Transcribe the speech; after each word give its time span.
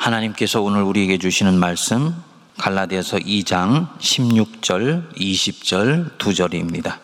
하나님께서 0.00 0.62
오늘 0.62 0.82
우리에게 0.82 1.18
주시는 1.18 1.60
말씀 1.60 2.14
갈라디아서 2.56 3.18
2장 3.18 3.86
16절, 3.98 5.14
20절 5.14 6.16
두 6.16 6.32
절입니다. 6.32 6.98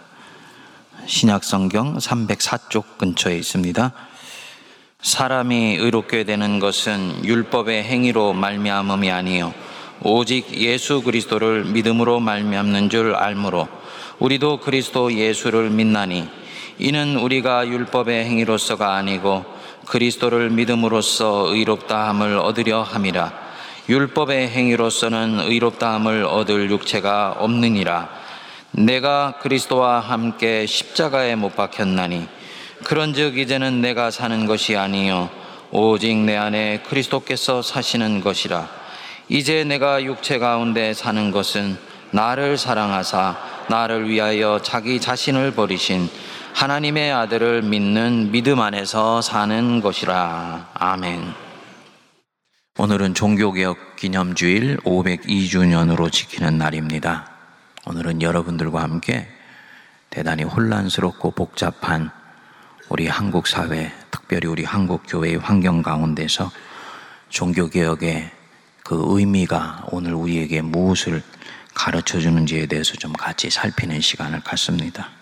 신약 1.05 1.45
성경 1.45 1.99
304쪽 1.99 2.97
근처에 2.97 3.37
있습니다. 3.37 3.93
사람이 5.03 5.77
의롭게 5.77 6.25
되는 6.25 6.59
것은 6.59 7.23
율법의 7.23 7.85
행위로 7.85 8.33
말미암음이 8.33 9.11
아니요 9.11 9.53
오직 10.01 10.59
예수 10.59 11.03
그리스도를 11.03 11.67
믿음으로 11.67 12.19
말미암는 12.21 12.89
줄 12.89 13.15
알므로 13.15 13.69
우리도 14.21 14.61
그리스도 14.61 15.13
예수를 15.13 15.69
믿나니 15.69 16.27
이는 16.79 17.17
우리가 17.17 17.69
율법의 17.69 18.25
행위로서가 18.25 18.95
아니고 18.95 19.56
그리스도를 19.87 20.51
믿음으로써 20.51 21.47
의롭다함을 21.49 22.39
얻으려 22.39 22.83
함이라. 22.83 23.33
율법의 23.89 24.49
행위로서는 24.49 25.41
의롭다함을 25.41 26.25
얻을 26.25 26.71
육체가 26.71 27.37
없느니라. 27.39 28.09
내가 28.73 29.39
그리스도와 29.41 30.01
함께 30.01 30.67
십자가에 30.67 31.35
못 31.37 31.57
박혔나니 31.57 32.27
그런즉 32.85 33.39
이제는 33.39 33.81
내가 33.81 34.11
사는 34.11 34.45
것이 34.45 34.77
아니요 34.77 35.31
오직 35.71 36.15
내 36.17 36.37
안에 36.37 36.83
그리스도께서 36.89 37.63
사시는 37.63 38.21
것이라. 38.21 38.69
이제 39.29 39.65
내가 39.65 40.03
육체 40.03 40.39
가운데 40.39 40.95
사는 40.95 41.31
것은 41.31 41.79
나를 42.11 42.59
사랑하사 42.59 43.37
나를 43.69 44.09
위하여 44.09 44.61
자기 44.63 45.01
자신을 45.01 45.53
버리신 45.53 46.09
하나님의 46.57 47.13
아들을 47.13 47.61
믿는 47.61 48.33
믿음 48.33 48.63
안에서 48.63 49.21
사는 49.21 49.83
것이라. 49.83 50.71
아멘. 50.73 51.35
오늘은 52.79 53.13
종교개혁 53.13 53.97
기념주일 53.97 54.79
502주년으로 54.79 56.11
지키는 56.11 56.57
날입니다. 56.57 57.31
오늘은 57.85 58.23
여러분들과 58.23 58.83
함께 58.83 59.29
대단히 60.09 60.45
혼란스럽고 60.45 61.33
복잡한 61.33 62.11
우리 62.89 63.07
한국 63.07 63.49
사회, 63.49 63.93
특별히 64.11 64.49
우리 64.49 64.65
한국 64.65 65.03
교회의 65.07 65.37
환경 65.37 65.83
가운데서 65.83 66.51
종교개혁의 67.29 68.31
그 68.83 69.05
의미가 69.09 69.89
오늘 69.91 70.15
우리에게 70.15 70.63
무엇을 70.63 71.23
가르쳐 71.75 72.19
주는지에 72.19 72.65
대해서 72.65 72.95
좀 72.95 73.13
같이 73.13 73.51
살피는 73.51 74.01
시간을 74.01 74.41
갖습니다. 74.41 75.16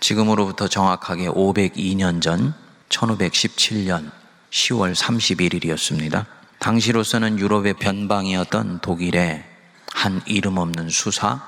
지금으로부터 0.00 0.68
정확하게 0.68 1.28
502년 1.28 2.22
전 2.22 2.54
1517년 2.88 4.10
10월 4.50 4.94
31일이었습니다. 4.94 6.24
당시로서는 6.58 7.38
유럽의 7.38 7.74
변방이었던 7.74 8.80
독일의 8.80 9.44
한 9.92 10.20
이름 10.26 10.58
없는 10.58 10.88
수사 10.88 11.42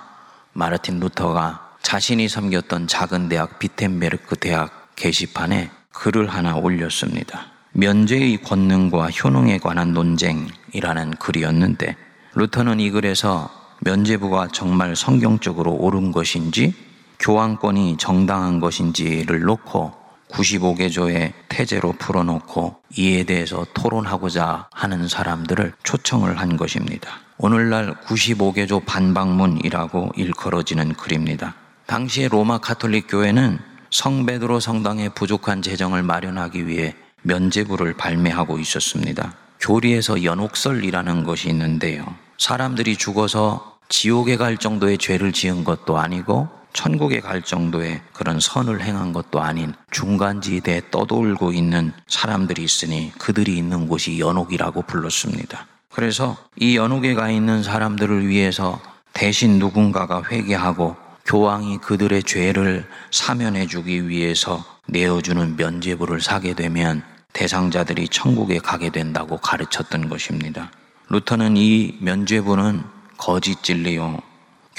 마르틴 0.53 1.01
루터가 1.01 1.77
자신이 1.83 2.28
섬겼던 2.28 2.87
작은 2.89 3.28
대학 3.28 3.59
비텐베르크 3.59 4.37
대학 4.37 4.95
게시판에 4.97 5.71
글을 5.93 6.28
하나 6.28 6.56
올렸습니다. 6.56 7.47
면죄의 7.73 8.43
권능과 8.43 9.11
효능에 9.11 9.59
관한 9.59 9.93
논쟁이라는 9.93 11.12
글이었는데 11.19 11.97
루터는 12.34 12.81
이 12.81 12.91
글에서 12.91 13.51
면죄부가 13.81 14.48
정말 14.53 14.95
성경적으로 14.95 15.73
옳은 15.73 16.12
것인지 16.12 16.75
교황권이 17.21 17.99
정당한 17.99 18.61
것인지를 18.61 19.41
놓고 19.43 19.93
95개 20.31 20.91
조의 20.91 21.35
태제로 21.49 21.93
풀어놓고 21.93 22.77
이에 22.97 23.25
대해서 23.25 23.67
토론하고자 23.75 24.69
하는 24.73 25.07
사람들을 25.07 25.75
초청을 25.83 26.39
한 26.39 26.57
것입니다. 26.57 27.11
오늘날 27.37 27.95
95개 28.07 28.67
조 28.67 28.81
반박문이라고 28.81 30.12
일컬어지는 30.17 30.95
글입니다. 30.95 31.55
당시에 31.87 32.29
로마 32.29 32.59
카톨릭 32.59 33.06
교회는 33.09 33.59
성 33.91 34.25
베드로 34.25 34.61
성당의 34.61 35.11
부족한 35.15 35.62
재정을 35.62 36.03
마련하기 36.03 36.69
위해 36.69 36.94
면제부를 37.23 37.94
발매하고 37.94 38.59
있었습니다. 38.59 39.34
교리에서 39.59 40.25
연옥설이라는 40.25 41.25
것이 41.25 41.49
있는데요. 41.50 42.06
사람들이 42.39 42.97
죽어서 42.97 43.78
지옥에 43.89 44.37
갈 44.37 44.56
정도의 44.56 44.97
죄를 44.97 45.33
지은 45.33 45.65
것도 45.65 45.99
아니고 45.99 46.59
천국에 46.72 47.20
갈 47.20 47.42
정도의 47.42 48.00
그런 48.12 48.41
선을 48.41 48.82
행한 48.82 49.12
것도 49.12 49.41
아닌 49.41 49.75
중간지대에 49.91 50.82
떠돌고 50.91 51.53
있는 51.53 51.92
사람들이 52.06 52.62
있으니 52.62 53.12
그들이 53.19 53.56
있는 53.56 53.88
곳이 53.88 54.19
연옥이라고 54.19 54.82
불렀습니다. 54.82 55.66
그래서 55.92 56.36
이 56.56 56.76
연옥에 56.76 57.14
가 57.14 57.31
있는 57.31 57.62
사람들을 57.62 58.28
위해서 58.28 58.81
대신 59.12 59.58
누군가가 59.58 60.22
회개하고 60.31 60.97
교황이 61.26 61.78
그들의 61.78 62.22
죄를 62.22 62.87
사면해 63.10 63.66
주기 63.66 64.08
위해서 64.08 64.64
내어주는 64.87 65.56
면죄부를 65.56 66.20
사게 66.20 66.54
되면 66.54 67.02
대상자들이 67.32 68.08
천국에 68.08 68.58
가게 68.58 68.91
된다고 68.91 69.37
가르쳤던 69.37 70.08
것입니다. 70.08 70.70
루터는 71.08 71.56
이 71.56 71.97
면죄부는 72.00 72.82
거짓 73.16 73.62
진리요. 73.62 74.19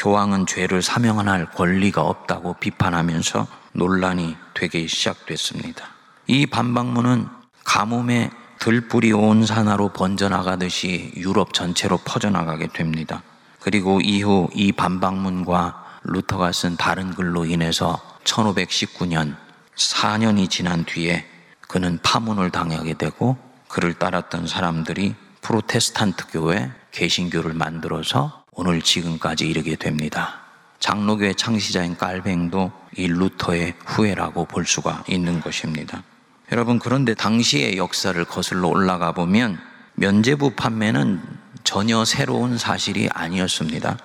교황은 0.01 0.47
죄를 0.47 0.81
사명할 0.81 1.51
권리가 1.51 2.01
없다고 2.01 2.55
비판하면서 2.55 3.45
논란이 3.73 4.35
되기 4.55 4.87
시작됐습니다. 4.87 5.89
이 6.25 6.47
반박문은 6.47 7.27
가뭄에 7.63 8.31
들불이 8.57 9.11
온 9.11 9.45
산하로 9.45 9.89
번져나가듯이 9.89 11.11
유럽 11.17 11.53
전체로 11.53 11.99
퍼져나가게 12.03 12.67
됩니다. 12.73 13.21
그리고 13.59 14.01
이후 14.01 14.49
이 14.55 14.71
반박문과 14.71 15.99
루터가 16.03 16.51
쓴 16.51 16.77
다른 16.77 17.13
글로 17.13 17.45
인해서 17.45 18.01
1519년 18.23 19.35
4년이 19.75 20.49
지난 20.49 20.83
뒤에 20.83 21.27
그는 21.67 21.99
파문을 22.01 22.49
당하게 22.49 22.95
되고 22.95 23.37
그를 23.67 23.93
따랐던 23.93 24.47
사람들이 24.47 25.13
프로테스탄트 25.41 26.25
교회 26.31 26.71
개신교를 26.91 27.53
만들어서 27.53 28.40
오늘 28.53 28.81
지금까지 28.81 29.47
이르게 29.47 29.77
됩니다. 29.77 30.41
장로교의 30.79 31.35
창시자인 31.35 31.95
깔뱅도 31.95 32.73
이 32.97 33.07
루터의 33.07 33.75
후예라고 33.85 34.43
볼 34.43 34.65
수가 34.65 35.05
있는 35.07 35.39
것입니다. 35.39 36.03
여러분 36.51 36.77
그런데 36.77 37.13
당시의 37.13 37.77
역사를 37.77 38.21
거슬러 38.25 38.67
올라가 38.67 39.13
보면 39.13 39.57
면제부 39.93 40.51
판매는 40.57 41.21
전혀 41.63 42.03
새로운 42.03 42.57
사실이 42.57 43.07
아니었습니다. 43.13 43.97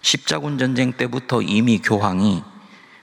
십자군 0.00 0.58
전쟁 0.58 0.92
때부터 0.92 1.42
이미 1.42 1.80
교황이 1.80 2.44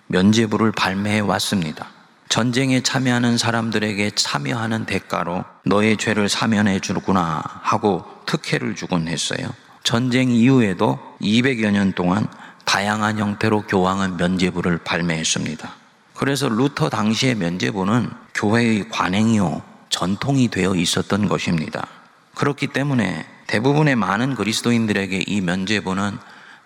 면제부를 0.08 0.72
발매해 0.72 1.20
왔습니다. 1.20 1.88
전쟁에 2.30 2.82
참여하는 2.82 3.38
사람들에게 3.38 4.12
참여하는 4.12 4.86
대가로 4.86 5.44
너의 5.66 5.98
죄를 5.98 6.30
사면해 6.30 6.80
주구나 6.80 7.44
하고 7.44 8.06
특혜를 8.26 8.76
주곤 8.76 9.10
했어요. 9.10 9.50
전쟁 9.86 10.32
이후에도 10.32 11.00
200여 11.22 11.70
년 11.70 11.94
동안 11.94 12.28
다양한 12.66 13.20
형태로 13.20 13.68
교황은 13.68 14.18
면제부를 14.18 14.80
발매했습니다. 14.80 15.76
그래서 16.16 16.50
루터 16.50 16.90
당시의 16.90 17.36
면제부는 17.36 18.10
교회의 18.34 18.90
관행이요, 18.90 19.62
전통이 19.90 20.48
되어 20.48 20.74
있었던 20.76 21.28
것입니다. 21.28 21.88
그렇기 22.34 22.68
때문에 22.68 23.28
대부분의 23.46 23.96
많은 23.96 24.34
그리스도인들에게 24.34 25.24
이 25.28 25.42
면제부는 25.42 26.18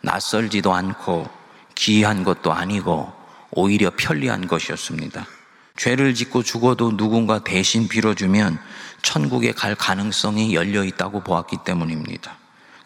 낯설지도 0.01 0.73
않고 0.73 1.27
기이한 1.75 2.23
것도 2.23 2.53
아니고 2.53 3.11
오히려 3.51 3.91
편리한 3.97 4.47
것이었습니다. 4.47 5.27
죄를 5.75 6.13
짓고 6.13 6.43
죽어도 6.43 6.95
누군가 6.95 7.39
대신 7.39 7.89
빌어주면 7.89 8.59
천국에 9.01 9.51
갈 9.51 9.75
가능성이 9.75 10.55
열려 10.55 10.85
있다고 10.85 11.19
보았기 11.21 11.57
때문입니다. 11.65 12.38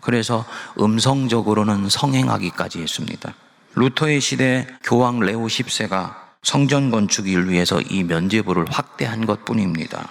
그래서 0.03 0.45
음성적으로는 0.79 1.89
성행하기까지 1.89 2.81
했습니다. 2.81 3.33
루터의 3.75 4.21
시대 4.21 4.67
교황 4.83 5.19
레오 5.19 5.47
10세가 5.47 6.15
성전 6.43 6.91
건축을 6.91 7.49
위해서 7.49 7.81
이 7.81 8.03
면제부를 8.03 8.65
확대한 8.69 9.25
것 9.25 9.45
뿐입니다. 9.45 10.09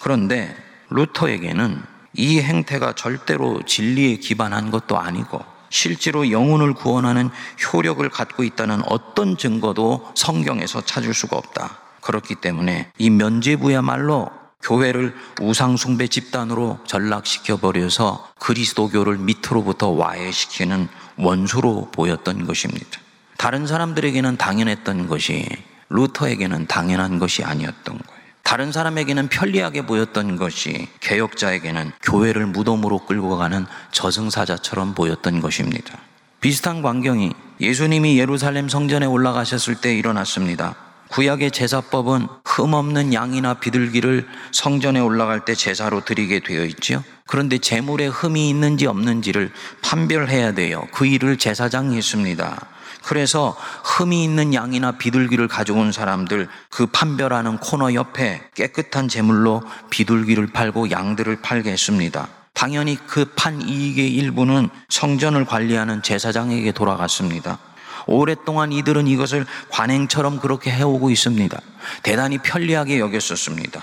그런데 0.00 0.56
루터에게는 0.88 1.82
이 2.14 2.40
행태가 2.40 2.94
절대로 2.94 3.62
진리에 3.62 4.16
기반한 4.16 4.70
것도 4.70 4.98
아니고 4.98 5.44
실제로 5.68 6.30
영혼을 6.30 6.72
구원하는 6.72 7.28
효력을 7.72 8.08
갖고 8.08 8.42
있다는 8.42 8.82
어떤 8.86 9.36
증거도 9.36 10.12
성경에서 10.14 10.80
찾을 10.80 11.12
수가 11.12 11.36
없다. 11.36 11.78
그렇기 12.00 12.36
때문에 12.36 12.90
이 12.98 13.10
면죄부야말로 13.10 14.30
교회를 14.62 15.14
우상숭배 15.40 16.08
집단으로 16.08 16.78
전락시켜 16.86 17.56
버려서 17.56 18.28
그리스도교를 18.38 19.18
밑으로부터 19.18 19.88
와해시키는 19.90 20.88
원수로 21.18 21.90
보였던 21.92 22.46
것입니다. 22.46 23.00
다른 23.38 23.66
사람들에게는 23.66 24.36
당연했던 24.36 25.08
것이 25.08 25.46
루터에게는 25.88 26.66
당연한 26.66 27.18
것이 27.18 27.44
아니었던 27.44 27.84
거예요. 27.84 28.16
다른 28.42 28.70
사람에게는 28.70 29.28
편리하게 29.28 29.86
보였던 29.86 30.36
것이 30.36 30.88
개혁자에게는 31.00 31.92
교회를 32.02 32.46
무덤으로 32.46 33.04
끌고 33.06 33.36
가는 33.36 33.66
저승사자처럼 33.90 34.94
보였던 34.94 35.40
것입니다. 35.40 35.98
비슷한 36.40 36.80
광경이 36.80 37.32
예수님이 37.60 38.18
예루살렘 38.18 38.68
성전에 38.68 39.06
올라가셨을 39.06 39.80
때 39.80 39.96
일어났습니다. 39.96 40.76
구약의 41.08 41.50
제사법은 41.50 42.26
흠없는 42.44 43.14
양이나 43.14 43.54
비둘기를 43.54 44.26
성전에 44.52 45.00
올라갈 45.00 45.44
때 45.44 45.54
제사로 45.54 46.04
드리게 46.04 46.40
되어 46.40 46.64
있지요. 46.64 47.02
그런데 47.26 47.58
제물에 47.58 48.06
흠이 48.06 48.48
있는지 48.48 48.86
없는지를 48.86 49.52
판별해야 49.82 50.52
돼요. 50.52 50.86
그 50.92 51.06
일을 51.06 51.38
제사장이 51.38 51.96
했습니다. 51.96 52.66
그래서 53.04 53.56
흠이 53.84 54.24
있는 54.24 54.52
양이나 54.52 54.92
비둘기를 54.92 55.46
가져온 55.48 55.92
사람들 55.92 56.48
그 56.70 56.86
판별하는 56.86 57.58
코너 57.58 57.94
옆에 57.94 58.42
깨끗한 58.54 59.08
제물로 59.08 59.62
비둘기를 59.90 60.48
팔고 60.48 60.90
양들을 60.90 61.40
팔게 61.40 61.70
했습니다. 61.70 62.28
당연히 62.52 62.96
그 63.06 63.26
판 63.36 63.60
이익의 63.60 64.12
일부는 64.12 64.70
성전을 64.88 65.44
관리하는 65.44 66.02
제사장에게 66.02 66.72
돌아갔습니다. 66.72 67.58
오랫동안 68.06 68.72
이들은 68.72 69.06
이것을 69.06 69.46
관행처럼 69.70 70.40
그렇게 70.40 70.70
해오고 70.70 71.10
있습니다. 71.10 71.60
대단히 72.02 72.38
편리하게 72.38 72.98
여겼었습니다. 72.98 73.82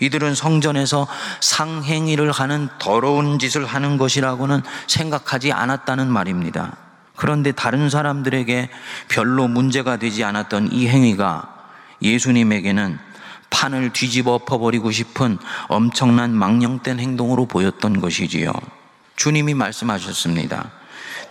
이들은 0.00 0.34
성전에서 0.34 1.06
상행위를 1.40 2.32
하는 2.32 2.68
더러운 2.78 3.38
짓을 3.38 3.64
하는 3.64 3.98
것이라고는 3.98 4.62
생각하지 4.86 5.52
않았다는 5.52 6.08
말입니다. 6.08 6.76
그런데 7.16 7.52
다른 7.52 7.90
사람들에게 7.90 8.70
별로 9.08 9.48
문제가 9.48 9.96
되지 9.96 10.24
않았던 10.24 10.72
이 10.72 10.88
행위가 10.88 11.48
예수님에게는 12.00 12.98
판을 13.50 13.92
뒤집어 13.92 14.32
엎어버리고 14.34 14.90
싶은 14.90 15.38
엄청난 15.68 16.34
망령된 16.34 16.98
행동으로 16.98 17.46
보였던 17.46 18.00
것이지요. 18.00 18.52
주님이 19.16 19.54
말씀하셨습니다. 19.54 20.70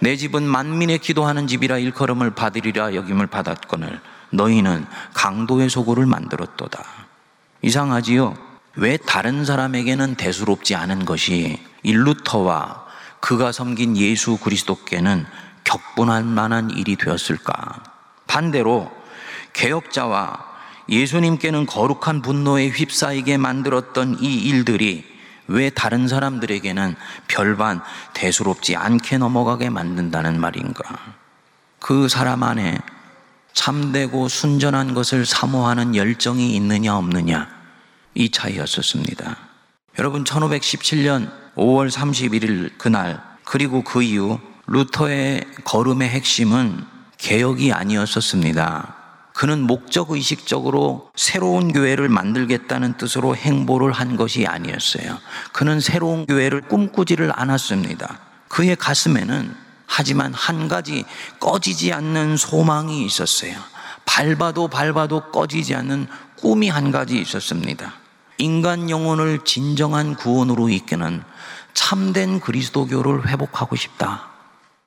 내 0.03 0.15
집은 0.15 0.42
만민의 0.42 0.98
기도하는 0.98 1.45
집이라 1.45 1.77
일컬음을 1.77 2.31
받으리라 2.31 2.95
여김을 2.95 3.27
받았거늘 3.27 4.01
너희는 4.31 4.88
강도의 5.13 5.69
소굴을 5.69 6.07
만들었도다. 6.07 6.83
이상하지요? 7.62 8.36
왜 8.77 8.98
다른 8.98 9.45
사람에게는 9.45 10.15
대수롭지 10.15 10.74
않은 10.74 11.06
것이 11.06 11.59
일루터와 11.83 12.88
그가 13.19 13.51
섬긴 13.51 13.95
예수 13.95 14.38
그리스도께는 14.38 15.27
격분할 15.65 16.24
만한 16.24 16.71
일이 16.71 16.95
되었을까? 16.95 17.83
반대로 18.25 18.92
개혁자와 19.54 20.51
예수님께는 20.89 21.68
거룩한 21.68 22.24
분노에 22.24 22.69
휩싸이게 22.69 23.38
만들었던 23.38 24.18
이 24.19 24.36
일들이 24.50 25.11
왜 25.51 25.69
다른 25.69 26.07
사람들에게는 26.07 26.95
별반 27.27 27.81
대수롭지 28.13 28.75
않게 28.75 29.18
넘어가게 29.18 29.69
만든다는 29.69 30.39
말인가? 30.39 30.83
그 31.80 32.07
사람 32.07 32.44
안에 32.44 32.80
참되고 33.53 34.27
순전한 34.27 34.94
것을 34.94 35.25
사모하는 35.25 35.95
열정이 35.95 36.56
있느냐 36.56 36.95
없느냐 36.95 37.50
이 38.13 38.30
차이였었습니다. 38.30 39.38
여러분 40.00 40.24
1517년 40.24 41.31
5월 41.56 41.92
31일 41.92 42.77
그날 42.77 43.21
그리고 43.44 43.83
그 43.83 44.01
이후 44.01 44.39
루터의 44.68 45.45
걸음의 45.65 46.09
핵심은 46.09 46.86
개혁이 47.18 47.74
아니었었습니다. 47.74 49.00
그는 49.33 49.62
목적 49.62 50.12
의식적으로 50.12 51.10
새로운 51.16 51.72
교회를 51.72 52.10
만들겠다는 52.10 52.98
뜻으로 52.98 53.36
행보를 53.36 53.92
한 53.92 54.18
것이 54.18 54.45
아니었어요. 54.45 55.18
그는 55.54 55.80
새로운 55.80 56.25
교회를 56.25 56.62
꿈꾸지를 56.62 57.31
않았습니다. 57.33 58.19
그의 58.50 58.75
가슴에는 58.75 59.56
하지만 59.88 60.33
한 60.33 60.68
가지 60.68 61.06
꺼지지 61.39 61.94
않는 61.94 62.38
소망이 62.38 63.06
있었어요. 63.06 63.54
밟아도 64.06 64.68
밟아도 64.68 65.31
꺼지지 65.31 65.75
않는 65.75 66.07
꿈이 66.38 66.69
한 66.69 66.92
가지 66.92 67.19
있었습니다. 67.19 67.94
인간 68.38 68.89
영혼을 68.89 69.39
진정한 69.45 70.16
구원으로 70.16 70.69
이끄는 70.69 71.24
참된 71.74 72.39
그리스도교를 72.39 73.28
회복하고 73.28 73.75
싶다. 73.75 74.30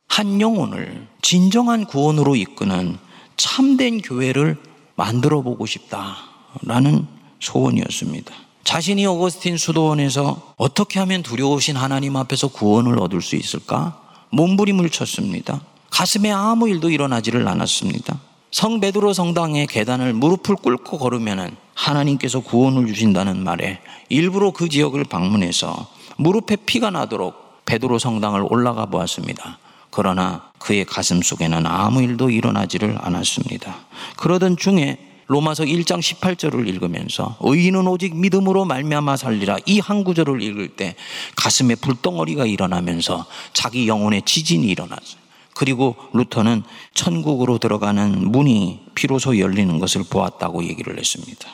한 0.09 0.41
영혼을 0.41 1.07
진정한 1.23 1.85
구원으로 1.87 2.37
이끄는 2.37 2.99
참된 3.37 4.01
교회를 4.01 4.57
만들어 4.97 5.43
보고 5.43 5.67
싶다라는 5.67 7.07
소원이었습니다. 7.41 8.33
자신이 8.65 9.07
오거스틴 9.07 9.59
수도원에서 9.59 10.55
어떻게 10.57 10.99
하면 11.01 11.23
두려우신 11.23 11.77
하나님 11.77 12.17
앞에서 12.17 12.49
구원을 12.49 12.99
얻을 12.99 13.21
수 13.21 13.37
있을까? 13.37 14.01
몸부림을 14.31 14.91
쳤습니다. 14.91 15.61
가슴에 15.91 16.31
아무 16.31 16.69
일도 16.69 16.91
일어나지를 16.91 17.47
않았습니다. 17.47 18.19
성 18.51 18.81
베드로 18.81 19.13
성당의 19.13 19.67
계단을 19.67 20.13
무릎을 20.15 20.57
꿇고 20.57 20.99
걸으면 20.99 21.57
하나님께서 21.75 22.41
구원을 22.41 22.87
주신다는 22.87 23.43
말에 23.43 23.81
일부러 24.09 24.53
그 24.53 24.69
지역을 24.69 25.05
방문해서 25.05 25.89
무릎에 26.17 26.57
피가 26.57 26.91
나도록 26.91 27.65
베드로 27.67 27.99
성당을 27.99 28.47
올라가 28.49 28.87
보았습니다. 28.87 29.59
그러나 29.95 30.51
그의 30.59 30.85
가슴 30.85 31.23
속에는 31.23 31.67
아무 31.67 32.03
일도 32.03 32.31
일어나지를 32.31 32.97
않았습니다. 33.01 33.77
그러던 34.17 34.57
중에 34.57 34.99
로마서 35.29 35.63
1장 35.63 36.01
18절을 36.01 36.67
읽으면서 36.67 37.37
의인은 37.41 37.87
오직 37.87 38.17
믿음으로 38.17 38.65
말미암아 38.65 39.17
살리라 39.17 39.59
이 39.67 39.79
한 39.79 40.03
구절을 40.03 40.43
읽을 40.43 40.71
때 40.71 40.97
가슴에 41.37 41.77
불덩어리가 41.77 42.45
일어나면서 42.45 43.25
자기 43.53 43.87
영혼의 43.87 44.23
지진이 44.23 44.67
일어났어요. 44.67 45.23
그리고 45.55 45.95
루터는 46.13 46.65
천국으로 46.95 47.59
들어가는 47.59 48.33
문이 48.33 48.81
비로소 48.97 49.39
열리는 49.39 49.79
것을 49.79 50.03
보았다고 50.11 50.65
얘기를 50.65 50.99
했습니다. 50.99 51.49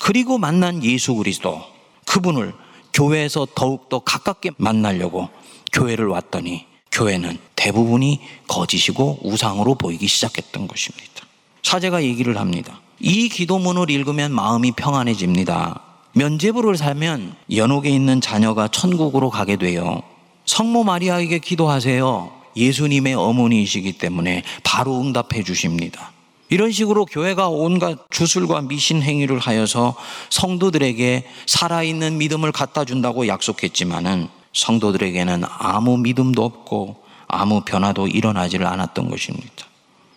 그리고 0.00 0.36
만난 0.36 0.84
예수 0.84 1.14
그리스도 1.14 1.62
그분을 2.04 2.52
교회에서 2.92 3.46
더욱더 3.54 4.00
가깝게 4.00 4.50
만나려고 4.58 5.30
교회를 5.72 6.08
왔더니 6.08 6.73
교회는 6.94 7.36
대부분이 7.56 8.20
거짓이고 8.48 9.18
우상으로 9.22 9.74
보이기 9.74 10.06
시작했던 10.06 10.68
것입니다. 10.68 11.04
사제가 11.62 12.02
얘기를 12.04 12.38
합니다. 12.38 12.80
이 13.00 13.28
기도문을 13.28 13.90
읽으면 13.90 14.32
마음이 14.32 14.72
평안해집니다. 14.72 15.80
면제부를 16.12 16.76
살면 16.76 17.34
연옥에 17.54 17.90
있는 17.90 18.20
자녀가 18.20 18.68
천국으로 18.68 19.30
가게 19.30 19.56
돼요. 19.56 20.02
성모 20.46 20.84
마리아에게 20.84 21.40
기도하세요. 21.40 22.30
예수님의 22.56 23.14
어머니이시기 23.14 23.94
때문에 23.94 24.44
바로 24.62 25.00
응답해 25.00 25.42
주십니다. 25.42 26.12
이런 26.50 26.70
식으로 26.70 27.04
교회가 27.06 27.48
온갖 27.48 27.98
주술과 28.10 28.62
미신 28.62 29.02
행위를 29.02 29.40
하여서 29.40 29.96
성도들에게 30.30 31.26
살아있는 31.46 32.18
믿음을 32.18 32.52
갖다 32.52 32.84
준다고 32.84 33.26
약속했지만은 33.26 34.28
성도들에게는 34.54 35.42
아무 35.58 35.98
믿음도 35.98 36.44
없고 36.44 37.04
아무 37.26 37.60
변화도 37.62 38.08
일어나지를 38.08 38.66
않았던 38.66 39.10
것입니다. 39.10 39.66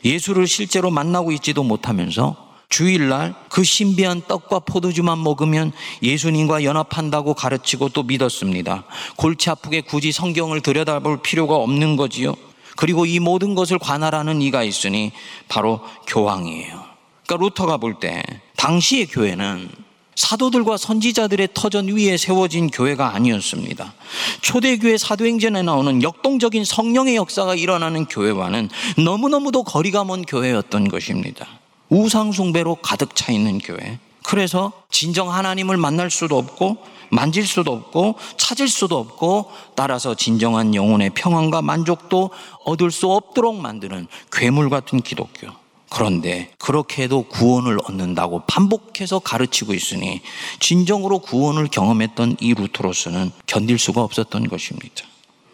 예수를 0.05 0.47
실제로 0.47 0.91
만나고 0.91 1.31
있지도 1.33 1.63
못하면서 1.63 2.47
주일날 2.69 3.33
그 3.49 3.63
신비한 3.63 4.21
떡과 4.27 4.59
포도주만 4.59 5.23
먹으면 5.23 5.71
예수님과 6.03 6.63
연합한다고 6.63 7.33
가르치고 7.33 7.89
또 7.89 8.03
믿었습니다. 8.03 8.83
골치 9.15 9.49
아프게 9.49 9.81
굳이 9.81 10.11
성경을 10.11 10.61
들여다볼 10.61 11.21
필요가 11.21 11.55
없는 11.55 11.95
거지요. 11.95 12.35
그리고 12.75 13.05
이 13.05 13.19
모든 13.19 13.55
것을 13.55 13.79
관할하는 13.79 14.41
이가 14.41 14.63
있으니 14.63 15.11
바로 15.47 15.79
교황이에요. 16.07 16.83
그러니까 17.25 17.45
루터가 17.45 17.77
볼 17.77 17.99
때 17.99 18.21
당시의 18.57 19.07
교회는 19.07 19.69
사도들과 20.17 20.77
선지자들의 20.77 21.49
터전 21.53 21.87
위에 21.89 22.17
세워진 22.17 22.69
교회가 22.69 23.13
아니었습니다. 23.13 23.93
초대교회 24.41 24.97
사도행전에 24.97 25.61
나오는 25.61 26.01
역동적인 26.01 26.65
성령의 26.65 27.15
역사가 27.15 27.53
일어나는 27.53 28.05
교회와는 28.05 28.69
너무너무도 28.97 29.63
거리가 29.63 30.03
먼 30.03 30.23
교회였던 30.23 30.89
것입니다. 30.89 31.47
우상숭배로 31.89 32.75
가득 32.81 33.15
차 33.15 33.31
있는 33.31 33.59
교회. 33.59 33.99
그래서 34.23 34.73
진정 34.89 35.31
하나님을 35.31 35.77
만날 35.77 36.09
수도 36.09 36.37
없고 36.37 36.77
만질 37.09 37.45
수도 37.45 37.71
없고 37.71 38.15
찾을 38.37 38.67
수도 38.67 38.97
없고 38.97 39.51
따라서 39.75 40.15
진정한 40.15 40.73
영혼의 40.73 41.11
평안과 41.11 41.61
만족도 41.61 42.31
얻을 42.65 42.89
수 42.89 43.09
없도록 43.11 43.55
만드는 43.55 44.07
괴물 44.31 44.69
같은 44.69 44.99
기독교. 44.99 45.47
그런데 45.89 46.53
그렇게 46.57 47.03
해도 47.03 47.23
구원을 47.23 47.79
얻는다고 47.85 48.43
반복해서 48.47 49.19
가르치고 49.19 49.73
있으니 49.73 50.21
진정으로 50.59 51.19
구원을 51.19 51.67
경험했던 51.67 52.37
이 52.41 52.53
루터로서는 52.53 53.31
견딜 53.45 53.79
수가 53.79 54.01
없었던 54.01 54.49
것입니다. 54.49 55.05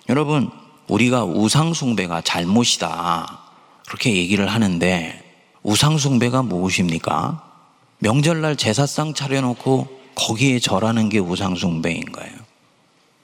여러분, 0.10 0.50
우리가 0.88 1.24
우상숭배가 1.24 2.22
잘못이다. 2.22 3.40
그렇게 3.88 4.16
얘기를 4.16 4.48
하는데 4.48 5.24
우상숭배가 5.62 6.44
무엇입니까? 6.44 7.52
명절날 8.00 8.58
제사상 8.58 9.14
차려놓고 9.14 10.02
거기에 10.16 10.60
절하는 10.60 11.10
게 11.10 11.20
우상숭배인가요? 11.20 12.32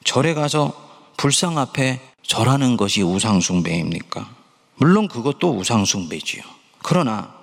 절에 0.04 0.34
가서 0.34 0.74
불상 1.18 1.58
앞에 1.58 2.00
절하는 2.24 2.78
것이 2.78 3.02
우상숭배입니까? 3.02 4.30
물론 4.76 5.08
그것도 5.08 5.58
우상숭배지요. 5.58 6.59
그러나 6.84 7.34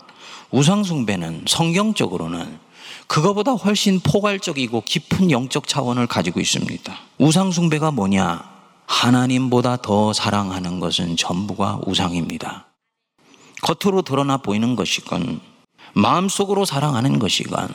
우상숭배는 0.50 1.44
성경적으로는 1.46 2.58
그거보다 3.06 3.52
훨씬 3.52 4.00
포괄적이고 4.00 4.82
깊은 4.82 5.30
영적 5.30 5.68
차원을 5.68 6.06
가지고 6.06 6.40
있습니다. 6.40 6.98
우상숭배가 7.18 7.90
뭐냐? 7.92 8.56
하나님보다 8.86 9.76
더 9.78 10.12
사랑하는 10.12 10.80
것은 10.80 11.16
전부가 11.16 11.80
우상입니다. 11.86 12.66
겉으로 13.62 14.02
드러나 14.02 14.36
보이는 14.36 14.76
것이건 14.76 15.40
마음속으로 15.94 16.64
사랑하는 16.64 17.18
것이건 17.18 17.68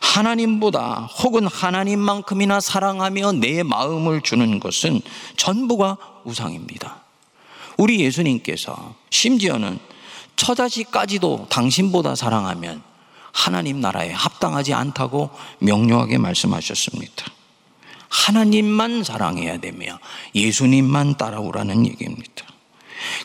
하나님보다 0.00 1.08
혹은 1.22 1.46
하나님만큼이나 1.46 2.60
사랑하며 2.60 3.32
내 3.32 3.62
마음을 3.62 4.20
주는 4.22 4.60
것은 4.60 5.00
전부가 5.36 5.96
우상입니다. 6.24 7.04
우리 7.76 8.00
예수님께서 8.00 8.94
심지어는 9.10 9.78
처자식까지도 10.38 11.46
당신보다 11.50 12.14
사랑하면 12.14 12.82
하나님 13.32 13.80
나라에 13.80 14.12
합당하지 14.12 14.72
않다고 14.72 15.30
명료하게 15.58 16.18
말씀하셨습니다. 16.18 17.26
하나님만 18.08 19.04
사랑해야 19.04 19.58
되며 19.58 19.98
예수님만 20.34 21.16
따라오라는 21.18 21.86
얘기입니다. 21.86 22.46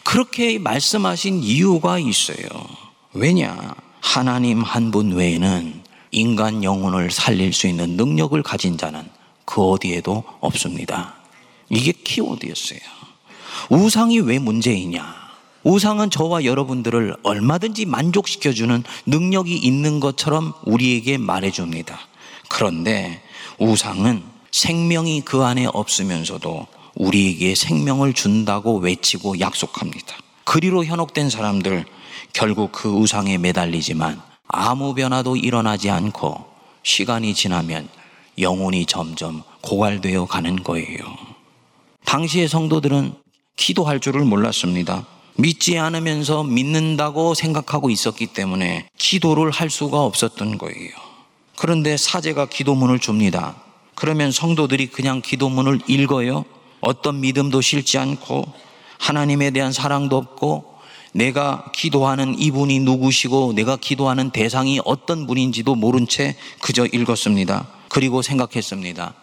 그렇게 0.04 0.60
말씀하신 0.60 1.42
이유가 1.44 1.98
있어요. 2.00 2.48
왜냐? 3.14 3.74
하나님 4.02 4.62
한 4.62 4.92
분 4.92 5.14
외에는 5.14 5.82
인간 6.12 6.64
영혼을 6.64 7.10
살릴 7.10 7.54
수 7.54 7.68
있는 7.68 7.92
능력을 7.92 8.42
가진 8.44 8.78
자는 8.78 9.10
그 9.46 9.64
어디에도 9.64 10.24
없습니다. 10.42 11.16
이게 11.70 11.92
키워드였어요. 11.92 12.80
우상이 13.70 14.20
왜 14.20 14.38
문제이냐? 14.40 15.23
우상은 15.64 16.10
저와 16.10 16.44
여러분들을 16.44 17.16
얼마든지 17.24 17.86
만족시켜주는 17.86 18.84
능력이 19.06 19.56
있는 19.56 20.00
것처럼 20.00 20.54
우리에게 20.66 21.18
말해줍니다. 21.18 22.00
그런데 22.50 23.22
우상은 23.60 24.24
생명이 24.52 25.22
그 25.22 25.44
안에 25.44 25.68
없으면서도 25.72 26.68
우리에게 26.96 27.56
생명을 27.56 28.14
준다고 28.14 28.78
외치고 28.78 29.40
약속합니다. 29.40 30.16
그리로 30.44 30.86
현혹된 30.86 31.30
사람들 31.30 31.86
결국 32.34 32.72
그 32.72 32.90
우상에 32.90 33.38
매달리지만 33.38 34.22
아무 34.48 34.94
변화도 34.94 35.38
일어나지 35.38 35.90
않고 35.90 36.46
시간이 36.84 37.34
지나면 37.34 37.88
영혼이 38.38 38.86
점점 38.86 39.44
고갈되어 39.62 40.26
가는 40.26 40.62
거예요. 40.62 41.00
당시의 42.06 42.48
성도들은 42.50 43.14
기도할 43.56 44.00
줄을 44.00 44.26
몰랐습니다. 44.26 45.06
믿지 45.36 45.78
않으면서 45.78 46.44
믿는다고 46.44 47.34
생각하고 47.34 47.90
있었기 47.90 48.28
때문에 48.28 48.88
기도를 48.98 49.52
할 49.52 49.70
수가 49.70 50.04
없었던 50.04 50.58
거예요. 50.58 50.92
그런데 51.58 51.98
사제가 51.98 52.48
기도문을 52.48 53.00
줍니다. 53.00 53.56
그러면 53.96 54.32
성도들이 54.32 54.88
그냥 54.88 55.22
기도문을 55.22 55.82
읽어요. 55.88 56.46
어떤 56.82 57.22
믿음도 57.22 57.62
실지 57.62 57.98
않고 57.98 58.46
하나님에 59.00 59.52
대한 59.52 59.72
사랑도 59.72 60.18
없고 60.18 60.74
내가 61.14 61.66
기도하는 61.74 62.38
이분이 62.40 62.80
누구시고 62.80 63.54
내가 63.54 63.78
기도하는 63.78 64.32
대상이 64.32 64.80
어떤 64.84 65.28
분인지도 65.28 65.76
모른 65.76 66.08
채 66.08 66.36
그저 66.60 66.86
읽었습니다. 66.86 67.68
그리고 67.88 68.22
생각했습니다. 68.22 69.14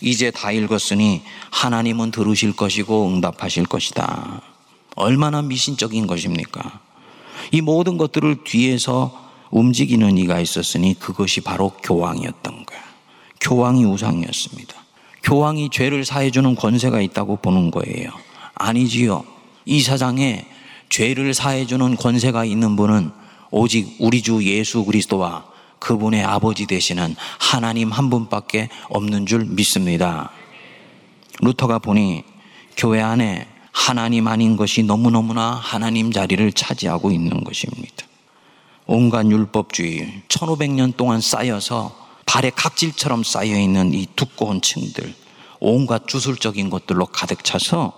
이제 0.00 0.30
다 0.30 0.50
읽었으니 0.52 1.22
하나님은 1.50 2.10
들으실 2.10 2.56
것이고 2.56 3.08
응답하실 3.08 3.66
것이다. 3.66 4.53
얼마나 4.94 5.42
미신적인 5.42 6.06
것입니까? 6.06 6.80
이 7.52 7.60
모든 7.60 7.96
것들을 7.96 8.44
뒤에서 8.44 9.24
움직이는 9.50 10.18
이가 10.18 10.40
있었으니 10.40 10.98
그것이 10.98 11.40
바로 11.40 11.70
교황이었던 11.82 12.66
거야. 12.66 12.80
교황이 13.40 13.84
우상이었습니다. 13.84 14.74
교황이 15.22 15.70
죄를 15.70 16.04
사해주는 16.04 16.54
권세가 16.54 17.00
있다고 17.00 17.36
보는 17.36 17.70
거예요. 17.70 18.10
아니지요. 18.54 19.24
이 19.64 19.80
사장에 19.80 20.46
죄를 20.88 21.34
사해주는 21.34 21.96
권세가 21.96 22.44
있는 22.44 22.76
분은 22.76 23.10
오직 23.50 23.96
우리 23.98 24.22
주 24.22 24.42
예수 24.44 24.84
그리스도와 24.84 25.46
그분의 25.78 26.24
아버지 26.24 26.66
되시는 26.66 27.14
하나님 27.38 27.90
한 27.90 28.10
분밖에 28.10 28.68
없는 28.88 29.26
줄 29.26 29.44
믿습니다. 29.44 30.30
루터가 31.40 31.78
보니 31.78 32.24
교회 32.76 33.00
안에 33.00 33.46
하나님 33.74 34.28
아닌 34.28 34.56
것이 34.56 34.84
너무너무나 34.84 35.50
하나님 35.50 36.12
자리를 36.12 36.52
차지하고 36.52 37.10
있는 37.10 37.42
것입니다. 37.42 38.06
온갖 38.86 39.26
율법주의, 39.26 40.22
1500년 40.28 40.96
동안 40.96 41.20
쌓여서 41.20 41.94
발에 42.24 42.50
각질처럼 42.50 43.24
쌓여 43.24 43.58
있는 43.58 43.92
이 43.92 44.06
두꺼운 44.14 44.62
층들, 44.62 45.12
온갖 45.58 46.06
주술적인 46.06 46.70
것들로 46.70 47.06
가득 47.06 47.42
차서 47.42 47.92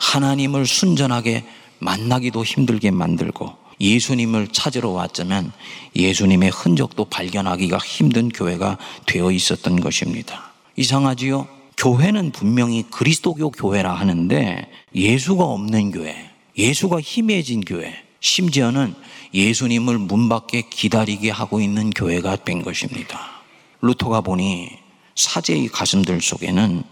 하나님을 0.00 0.66
순전하게 0.66 1.44
만나기도 1.80 2.42
힘들게 2.42 2.90
만들고 2.90 3.56
예수님을 3.80 4.48
찾으러 4.48 4.90
왔자면 4.90 5.52
예수님의 5.94 6.50
흔적도 6.50 7.04
발견하기가 7.04 7.78
힘든 7.78 8.30
교회가 8.30 8.78
되어 9.06 9.30
있었던 9.30 9.80
것입니다. 9.80 10.52
이상하지요? 10.76 11.46
교회는 11.76 12.32
분명히 12.32 12.82
그리스도교 12.90 13.50
교회라 13.50 13.92
하는데 13.92 14.70
예수가 14.94 15.44
없는 15.44 15.90
교회, 15.90 16.30
예수가 16.56 17.00
희미해진 17.00 17.62
교회, 17.62 17.94
심지어는 18.20 18.94
예수님을 19.34 19.98
문 19.98 20.28
밖에 20.28 20.62
기다리게 20.62 21.30
하고 21.30 21.60
있는 21.60 21.90
교회가 21.90 22.36
된 22.36 22.62
것입니다. 22.62 23.42
루터가 23.80 24.20
보니 24.22 24.70
사제의 25.16 25.68
가슴들 25.68 26.20
속에는 26.20 26.84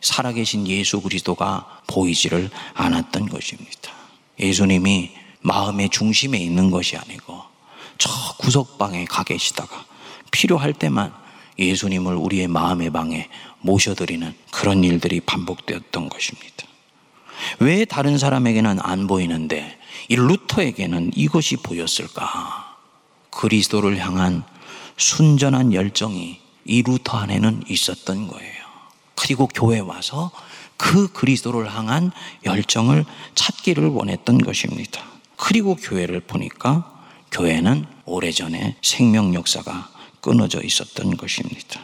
살아계신 0.00 0.66
예수 0.68 1.00
그리스도가 1.00 1.82
보이지를 1.88 2.50
않았던 2.74 3.28
것입니다. 3.28 3.92
예수님이 4.38 5.10
마음의 5.40 5.90
중심에 5.90 6.38
있는 6.38 6.70
것이 6.70 6.96
아니고 6.96 7.42
저 7.98 8.10
구석방에 8.38 9.04
가 9.04 9.24
계시다가 9.24 9.84
필요할 10.30 10.72
때만 10.72 11.12
예수님을 11.58 12.14
우리의 12.14 12.48
마음의 12.48 12.90
방에 12.90 13.28
모셔드리는 13.60 14.34
그런 14.50 14.84
일들이 14.84 15.20
반복되었던 15.20 16.08
것입니다. 16.08 16.48
왜 17.60 17.84
다른 17.84 18.18
사람에게는 18.18 18.78
안 18.80 19.06
보이는데 19.06 19.78
이 20.08 20.16
루터에게는 20.16 21.12
이것이 21.14 21.56
보였을까? 21.56 22.76
그리스도를 23.30 23.98
향한 23.98 24.44
순전한 24.96 25.72
열정이 25.72 26.40
이 26.64 26.82
루터 26.82 27.16
안에는 27.16 27.64
있었던 27.68 28.28
거예요. 28.28 28.64
그리고 29.14 29.48
교회 29.48 29.78
와서 29.78 30.30
그 30.76 31.12
그리스도를 31.12 31.74
향한 31.74 32.12
열정을 32.44 33.04
찾기를 33.34 33.88
원했던 33.88 34.38
것입니다. 34.38 35.02
그리고 35.36 35.76
교회를 35.76 36.20
보니까 36.20 36.92
교회는 37.30 37.84
오래전에 38.04 38.76
생명 38.82 39.34
역사가 39.34 39.90
끊어져 40.20 40.62
있었던 40.62 41.16
것입니다. 41.16 41.80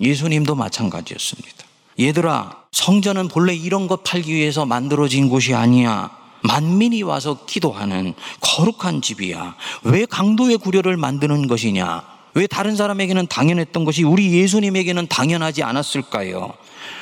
예수님도 0.00 0.54
마찬가지였습니다. 0.54 1.64
얘들아, 1.98 2.64
성전은 2.72 3.28
본래 3.28 3.54
이런 3.54 3.86
것 3.86 4.04
팔기 4.04 4.34
위해서 4.34 4.66
만들어진 4.66 5.28
곳이 5.28 5.54
아니야. 5.54 6.10
만민이 6.42 7.02
와서 7.02 7.44
기도하는 7.46 8.14
거룩한 8.40 9.00
집이야. 9.02 9.56
왜 9.84 10.04
강도의 10.04 10.58
구려를 10.58 10.96
만드는 10.96 11.46
것이냐? 11.48 12.04
왜 12.34 12.46
다른 12.46 12.76
사람에게는 12.76 13.28
당연했던 13.28 13.84
것이 13.84 14.04
우리 14.04 14.30
예수님에게는 14.32 15.06
당연하지 15.06 15.62
않았을까요? 15.62 16.52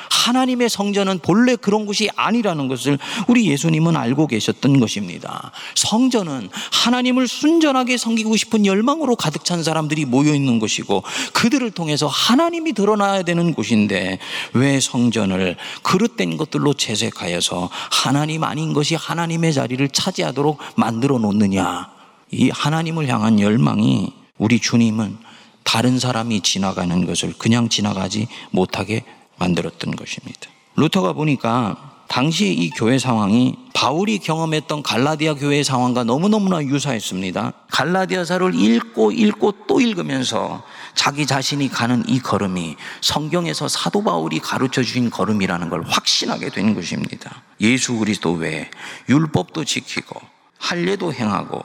하나님의 0.09 0.69
성전은 0.69 1.19
본래 1.19 1.55
그런 1.55 1.85
곳이 1.85 2.09
아니라는 2.15 2.67
것을 2.67 2.97
우리 3.27 3.47
예수님은 3.47 3.95
알고 3.95 4.27
계셨던 4.27 4.79
것입니다. 4.79 5.51
성전은 5.75 6.49
하나님을 6.71 7.27
순전하게 7.27 7.97
섬기고 7.97 8.35
싶은 8.37 8.65
열망으로 8.65 9.15
가득 9.15 9.45
찬 9.45 9.63
사람들이 9.63 10.05
모여 10.05 10.33
있는 10.33 10.59
곳이고 10.59 11.03
그들을 11.33 11.71
통해서 11.71 12.07
하나님이 12.07 12.73
드러나야 12.73 13.23
되는 13.23 13.53
곳인데 13.53 14.19
왜 14.53 14.79
성전을 14.79 15.57
그릇된 15.83 16.37
것들로 16.37 16.73
재색하여서 16.73 17.69
하나님 17.91 18.43
아닌 18.43 18.73
것이 18.73 18.95
하나님의 18.95 19.53
자리를 19.53 19.87
차지하도록 19.89 20.57
만들어 20.75 21.17
놓느냐. 21.17 21.89
이 22.31 22.49
하나님을 22.49 23.07
향한 23.07 23.39
열망이 23.39 24.13
우리 24.37 24.59
주님은 24.59 25.17
다른 25.63 25.99
사람이 25.99 26.41
지나가는 26.41 27.05
것을 27.05 27.33
그냥 27.37 27.69
지나가지 27.69 28.27
못하게 28.51 29.03
만들었던 29.37 29.95
것입니다. 29.95 30.49
루터가 30.75 31.13
보니까 31.13 31.95
당시 32.07 32.53
이 32.53 32.69
교회 32.69 32.99
상황이 32.99 33.55
바울이 33.73 34.19
경험했던 34.19 34.83
갈라디아 34.83 35.33
교회의 35.33 35.63
상황과 35.63 36.03
너무너무나 36.03 36.63
유사했습니다. 36.63 37.53
갈라디아사를 37.71 38.53
읽고 38.53 39.11
읽고 39.11 39.53
또 39.67 39.81
읽으면서 39.81 40.63
자기 40.93 41.25
자신이 41.25 41.67
가는 41.69 42.03
이 42.07 42.19
걸음이 42.19 42.75
성경에서 43.01 43.67
사도 43.67 44.03
바울이 44.03 44.39
가르쳐 44.39 44.83
주신 44.83 45.09
걸음이라는 45.09 45.69
걸 45.69 45.83
확신하게 45.83 46.49
된 46.49 46.75
것입니다. 46.75 47.41
예수 47.61 47.97
그리스도 47.97 48.33
외에 48.33 48.69
율법도 49.09 49.65
지키고 49.65 50.19
할례도 50.59 51.13
행하고 51.13 51.63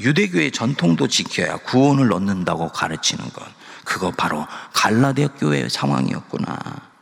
유대교의 0.00 0.50
전통도 0.50 1.08
지켜야 1.08 1.56
구원을 1.58 2.12
얻는다고 2.12 2.68
가르치는 2.68 3.24
것. 3.32 3.44
그거 3.84 4.10
바로 4.10 4.46
갈라디아 4.72 5.28
교회의 5.28 5.70
상황이었구나. 5.70 6.93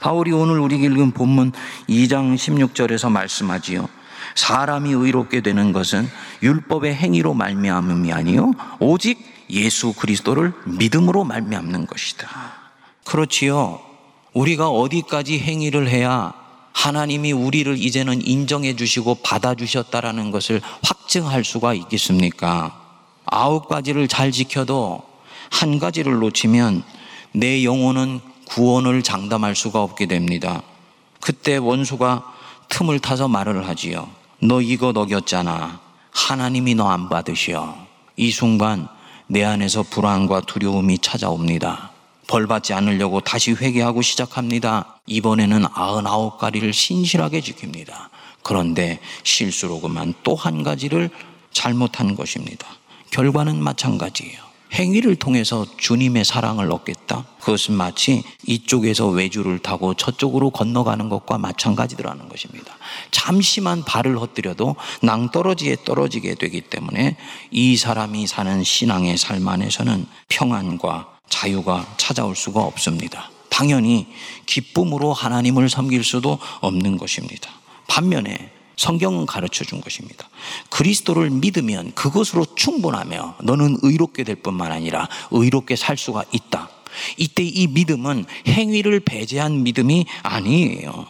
바울이 0.00 0.32
오늘 0.32 0.58
우리에게 0.58 0.86
읽은 0.86 1.12
본문 1.12 1.52
2장 1.88 2.34
16절에서 2.34 3.10
말씀하지요. 3.10 3.88
사람이 4.34 4.92
의롭게 4.92 5.40
되는 5.40 5.72
것은 5.72 6.08
율법의 6.42 6.94
행위로 6.94 7.34
말미암음이 7.34 8.12
아니요 8.12 8.52
오직 8.78 9.18
예수 9.50 9.92
그리스도를 9.92 10.52
믿음으로 10.66 11.24
말미암는 11.24 11.86
것이다. 11.86 12.28
그렇지요. 13.04 13.80
우리가 14.32 14.70
어디까지 14.70 15.40
행위를 15.40 15.88
해야 15.88 16.32
하나님이 16.72 17.32
우리를 17.32 17.76
이제는 17.76 18.24
인정해 18.24 18.76
주시고 18.76 19.16
받아 19.16 19.54
주셨다라는 19.54 20.30
것을 20.30 20.62
확증할 20.82 21.44
수가 21.44 21.74
있겠습니까? 21.74 22.80
아홉 23.26 23.68
가지를 23.68 24.06
잘 24.06 24.30
지켜도 24.30 25.02
한 25.50 25.78
가지를 25.78 26.20
놓치면 26.20 26.84
내 27.32 27.64
영혼은 27.64 28.20
구원을 28.50 29.02
장담할 29.02 29.54
수가 29.54 29.82
없게 29.82 30.06
됩니다. 30.06 30.62
그때 31.20 31.56
원수가 31.56 32.24
틈을 32.68 32.98
타서 33.00 33.28
말을 33.28 33.68
하지요. 33.68 34.08
너 34.42 34.60
이거 34.60 34.92
녹였잖아. 34.92 35.80
하나님이 36.10 36.74
너 36.74 36.88
안 36.88 37.08
받으시오. 37.08 37.74
이 38.16 38.30
순간 38.30 38.88
내 39.28 39.44
안에서 39.44 39.84
불안과 39.84 40.40
두려움이 40.40 40.98
찾아옵니다. 40.98 41.90
벌 42.26 42.46
받지 42.46 42.72
않으려고 42.74 43.20
다시 43.20 43.52
회개하고 43.52 44.02
시작합니다. 44.02 45.00
이번에는 45.06 45.64
아흔아홉 45.72 46.38
가리를 46.38 46.72
신실하게 46.72 47.40
지킵니다. 47.40 48.08
그런데 48.42 49.00
실수로 49.22 49.80
그만 49.80 50.14
또 50.22 50.34
한 50.34 50.62
가지를 50.62 51.10
잘못한 51.52 52.16
것입니다. 52.16 52.66
결과는 53.10 53.62
마찬가지예요. 53.62 54.49
행위를 54.72 55.16
통해서 55.16 55.66
주님의 55.76 56.24
사랑을 56.24 56.70
얻겠다. 56.70 57.26
그것은 57.40 57.74
마치 57.74 58.22
이쪽에서 58.46 59.08
외주를 59.08 59.58
타고 59.58 59.94
저쪽으로 59.94 60.50
건너가는 60.50 61.08
것과 61.08 61.38
마찬가지더라는 61.38 62.28
것입니다. 62.28 62.76
잠시만 63.10 63.84
발을 63.84 64.20
헛들여도 64.20 64.76
낭떠러지에 65.02 65.78
떨어지게 65.84 66.36
되기 66.36 66.60
때문에 66.60 67.16
이 67.50 67.76
사람이 67.76 68.26
사는 68.26 68.62
신앙의 68.62 69.18
삶 69.18 69.46
안에서는 69.48 70.06
평안과 70.28 71.08
자유가 71.28 71.86
찾아올 71.96 72.36
수가 72.36 72.60
없습니다. 72.60 73.30
당연히 73.48 74.06
기쁨으로 74.46 75.12
하나님을 75.12 75.68
섬길 75.68 76.04
수도 76.04 76.38
없는 76.60 76.96
것입니다. 76.96 77.50
반면에 77.88 78.59
성경은 78.80 79.26
가르쳐 79.26 79.62
준 79.62 79.82
것입니다. 79.82 80.30
그리스도를 80.70 81.28
믿으면 81.28 81.92
그것으로 81.92 82.46
충분하며 82.54 83.36
너는 83.42 83.76
의롭게 83.82 84.24
될 84.24 84.36
뿐만 84.36 84.72
아니라 84.72 85.06
의롭게 85.30 85.76
살 85.76 85.98
수가 85.98 86.24
있다. 86.32 86.70
이때 87.18 87.42
이 87.44 87.66
믿음은 87.66 88.24
행위를 88.48 89.00
배제한 89.00 89.64
믿음이 89.64 90.06
아니에요. 90.22 91.06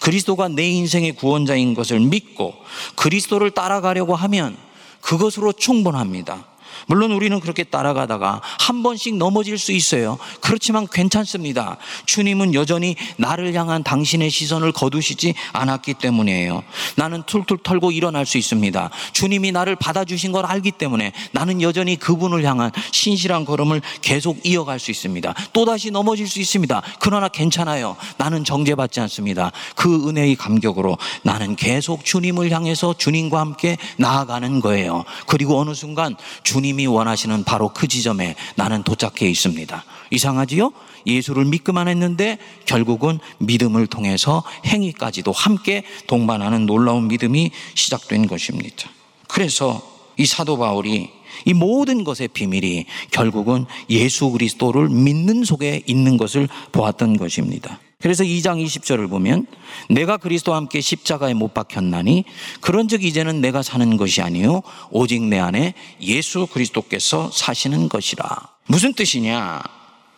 그리스도가 0.00 0.48
내 0.48 0.68
인생의 0.68 1.12
구원자인 1.12 1.72
것을 1.72 1.98
믿고 1.98 2.54
그리스도를 2.96 3.52
따라가려고 3.52 4.14
하면 4.14 4.58
그것으로 5.00 5.54
충분합니다. 5.54 6.44
물론 6.86 7.12
우리는 7.12 7.38
그렇게 7.40 7.64
따라가다가 7.64 8.40
한 8.42 8.82
번씩 8.82 9.16
넘어질 9.16 9.58
수 9.58 9.72
있어요. 9.72 10.18
그렇지만 10.40 10.86
괜찮습니다. 10.86 11.76
주님은 12.06 12.54
여전히 12.54 12.96
나를 13.16 13.54
향한 13.54 13.82
당신의 13.82 14.30
시선을 14.30 14.72
거두시지 14.72 15.34
않았기 15.52 15.94
때문이에요. 15.94 16.62
나는 16.96 17.22
툴툴 17.24 17.58
털고 17.62 17.92
일어날 17.92 18.26
수 18.26 18.38
있습니다. 18.38 18.90
주님이 19.12 19.52
나를 19.52 19.76
받아주신 19.76 20.32
걸 20.32 20.46
알기 20.46 20.72
때문에 20.72 21.12
나는 21.32 21.62
여전히 21.62 21.96
그분을 21.96 22.44
향한 22.44 22.70
신실한 22.90 23.44
걸음을 23.44 23.82
계속 24.00 24.44
이어갈 24.44 24.78
수 24.78 24.90
있습니다. 24.90 25.34
또다시 25.52 25.90
넘어질 25.90 26.26
수 26.28 26.40
있습니다. 26.40 26.82
그러나 27.00 27.28
괜찮아요. 27.28 27.96
나는 28.16 28.44
정죄받지 28.44 29.00
않습니다. 29.00 29.52
그 29.74 30.08
은혜의 30.08 30.36
감격으로 30.36 30.98
나는 31.22 31.56
계속 31.56 32.04
주님을 32.04 32.50
향해서 32.50 32.94
주님과 32.96 33.40
함께 33.40 33.76
나아가는 33.98 34.60
거예요. 34.60 35.04
그리고 35.26 35.60
어느 35.60 35.74
순간 35.74 36.16
주님 36.42 36.61
주님이 36.62 36.86
원하시는 36.86 37.42
바로 37.42 37.70
그 37.74 37.88
지점에 37.88 38.36
나는 38.54 38.84
도착해 38.84 39.28
있습니다. 39.28 39.84
이상하지요? 40.12 40.72
예수를 41.08 41.44
믿기만 41.44 41.88
했는데 41.88 42.38
결국은 42.66 43.18
믿음을 43.38 43.88
통해서 43.88 44.44
행위까지도 44.66 45.32
함께 45.32 45.82
동반하는 46.06 46.66
놀라운 46.66 47.08
믿음이 47.08 47.50
시작된 47.74 48.28
것입니다. 48.28 48.88
그래서 49.26 49.82
이 50.16 50.24
사도 50.24 50.56
바울이 50.56 51.10
이 51.46 51.52
모든 51.52 52.04
것의 52.04 52.28
비밀이 52.32 52.86
결국은 53.10 53.66
예수 53.90 54.30
그리스도를 54.30 54.88
믿는 54.88 55.42
속에 55.42 55.82
있는 55.86 56.16
것을 56.16 56.48
보았던 56.70 57.16
것입니다. 57.16 57.80
그래서 58.02 58.24
2장 58.24 58.62
20절을 58.64 59.08
보면 59.08 59.46
내가 59.88 60.16
그리스도와 60.16 60.56
함께 60.56 60.80
십자가에 60.80 61.34
못 61.34 61.54
박혔나니 61.54 62.24
그런즉 62.60 63.04
이제는 63.04 63.40
내가 63.40 63.62
사는 63.62 63.96
것이 63.96 64.20
아니요 64.20 64.62
오직 64.90 65.22
내 65.22 65.38
안에 65.38 65.74
예수 66.00 66.46
그리스도께서 66.48 67.30
사시는 67.32 67.88
것이라. 67.88 68.26
무슨 68.66 68.92
뜻이냐? 68.92 69.62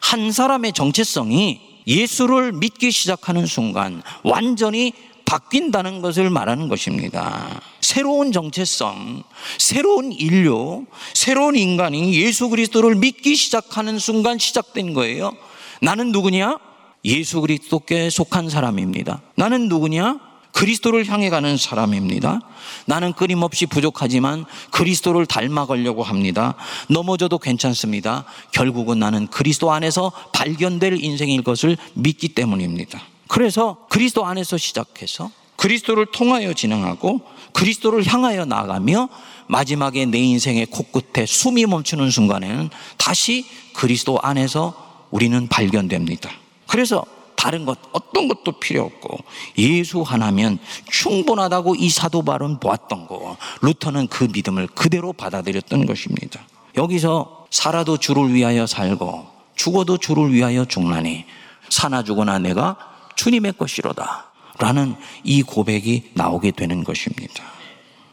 한 0.01 0.33
사람의 0.33 0.73
정체성이 0.73 1.61
예수를 1.87 2.53
믿기 2.53 2.91
시작하는 2.91 3.45
순간 3.45 4.03
완전히 4.23 4.93
바뀐다는 5.27 6.01
것을 6.01 6.31
말하는 6.31 6.69
것입니다. 6.69 7.61
새로운 7.81 8.33
정체성, 8.33 9.23
새로운 9.59 10.13
인류, 10.13 10.87
새로운 11.13 11.57
인간이 11.57 12.15
예수 12.15 12.49
그리스도를 12.49 12.95
믿기 12.95 13.35
시작하는 13.35 13.99
순간 13.99 14.39
시작된 14.39 14.95
거예요. 14.95 15.33
나는 15.81 16.13
누구냐? 16.13 16.59
예수 17.05 17.41
그리스도께 17.41 18.11
속한 18.11 18.49
사람입니다. 18.49 19.21
나는 19.37 19.69
누구냐? 19.69 20.21
그리스도를 20.53 21.07
향해 21.09 21.31
가는 21.31 21.57
사람입니다. 21.57 22.41
나는 22.87 23.13
끊임없이 23.13 23.67
부족하지만 23.67 24.45
그리스도를 24.71 25.27
닮아가려고 25.27 26.05
합니다. 26.05 26.55
넘어져도 26.89 27.39
괜찮습니다. 27.39 28.25
결국은 28.53 29.01
나는 29.01 29.27
그리스도 29.27 29.73
안에서 29.73 30.13
발견될 30.33 31.03
인생일 31.03 31.43
것을 31.43 31.77
믿기 31.95 32.29
때문입니다. 32.29 33.03
그래서 33.27 33.79
그리스도 33.91 34.25
안에서 34.25 34.57
시작해서 34.57 35.31
그리스도를 35.57 36.07
통하여 36.07 36.53
진행하고 36.53 37.21
그리스도를 37.53 38.07
향하여 38.07 38.45
나가며 38.45 39.09
마지막에 39.49 40.07
내 40.07 40.19
인생의 40.19 40.67
코끝에 40.67 41.27
숨이 41.27 41.67
멈추는 41.67 42.11
순간에는 42.11 42.71
다시 42.97 43.45
그리스도 43.75 44.21
안에서 44.23 45.07
우리는 45.11 45.49
발견됩니다. 45.49 46.31
그래서 46.75 47.07
다른 47.37 47.65
것 47.67 47.79
어떤 47.93 48.27
것도 48.27 48.59
필요 48.59 48.83
없고 48.83 49.19
예수 49.59 50.03
하나면 50.03 50.59
충분하다고 50.91 51.77
이 51.77 51.89
사도 51.89 52.23
바론 52.23 52.59
보았던 52.59 53.07
거 53.07 53.37
루터는 53.63 54.09
그 54.09 54.25
믿음을 54.25 54.67
그대로 54.67 55.13
받아들였던 55.13 55.87
것입니다. 55.87 56.41
여기서 56.77 57.47
살아도 57.49 57.97
주를 57.97 58.35
위하여 58.35 58.67
살고 58.67 59.25
죽어도 59.55 59.99
주를 59.99 60.33
위하여 60.33 60.65
죽나니 60.65 61.27
사나 61.69 62.03
죽거나 62.03 62.41
내가 62.41 62.77
주님의 63.15 63.53
것이로다 63.57 64.33
라는 64.59 64.97
이 65.23 65.45
고백이 65.45 66.11
나오게 66.15 66.51
되는 66.51 66.83
것입니다. 66.83 67.45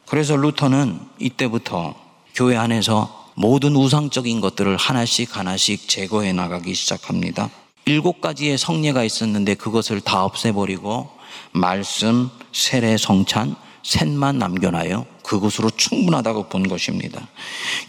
그래서 0.05 0.35
루터는 0.35 0.99
이때부터 1.17 1.95
교회 2.35 2.57
안에서 2.57 3.31
모든 3.33 3.75
우상적인 3.75 4.39
것들을 4.39 4.77
하나씩 4.77 5.35
하나씩 5.35 5.89
제거해 5.89 6.31
나가기 6.33 6.75
시작합니다. 6.75 7.49
일곱 7.85 8.21
가지의 8.21 8.57
성례가 8.57 9.03
있었는데 9.03 9.55
그것을 9.55 10.01
다 10.01 10.23
없애버리고 10.23 11.09
말씀, 11.51 12.29
세례, 12.51 12.97
성찬, 12.97 13.55
셋만 13.83 14.37
남겨놔요. 14.37 15.05
그것으로 15.23 15.69
충분하다고 15.69 16.49
본 16.49 16.67
것입니다. 16.67 17.27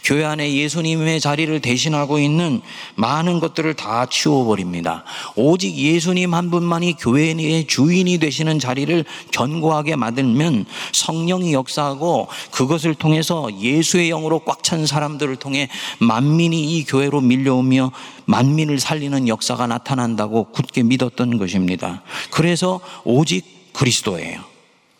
교회 0.03 0.23
안에 0.23 0.53
예수님의 0.53 1.19
자리를 1.19 1.59
대신하고 1.59 2.19
있는 2.19 2.61
많은 2.95 3.39
것들을 3.39 3.73
다 3.73 4.05
치워버립니다. 4.05 5.03
오직 5.35 5.75
예수님 5.75 6.33
한 6.33 6.51
분만이 6.51 6.93
교회의 6.93 7.67
주인이 7.67 8.17
되시는 8.19 8.59
자리를 8.59 9.03
견고하게 9.31 9.95
만들면 9.95 10.65
성령이 10.93 11.53
역사하고 11.53 12.27
그것을 12.51 12.95
통해서 12.95 13.49
예수의 13.59 14.09
영으로 14.09 14.39
꽉 14.39 14.63
찬 14.63 14.85
사람들을 14.85 15.35
통해 15.35 15.67
만민이 15.99 16.77
이 16.77 16.85
교회로 16.85 17.19
밀려오며 17.19 17.91
만민을 18.25 18.79
살리는 18.79 19.27
역사가 19.27 19.67
나타난다고 19.67 20.45
굳게 20.53 20.83
믿었던 20.83 21.37
것입니다. 21.37 22.01
그래서 22.31 22.79
오직 23.03 23.73
그리스도예요. 23.73 24.39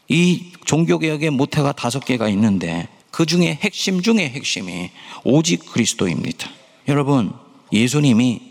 이 0.10 0.52
종교개혁의 0.66 1.30
모태가 1.32 1.74
다섯 1.74 2.04
개가 2.06 2.30
있는데 2.30 2.88
그 3.12 3.26
중에 3.26 3.60
핵심 3.62 4.02
중에 4.02 4.30
핵심이 4.30 4.90
오직 5.24 5.66
그리스도입니다. 5.72 6.50
여러분, 6.88 7.32
예수님이 7.72 8.42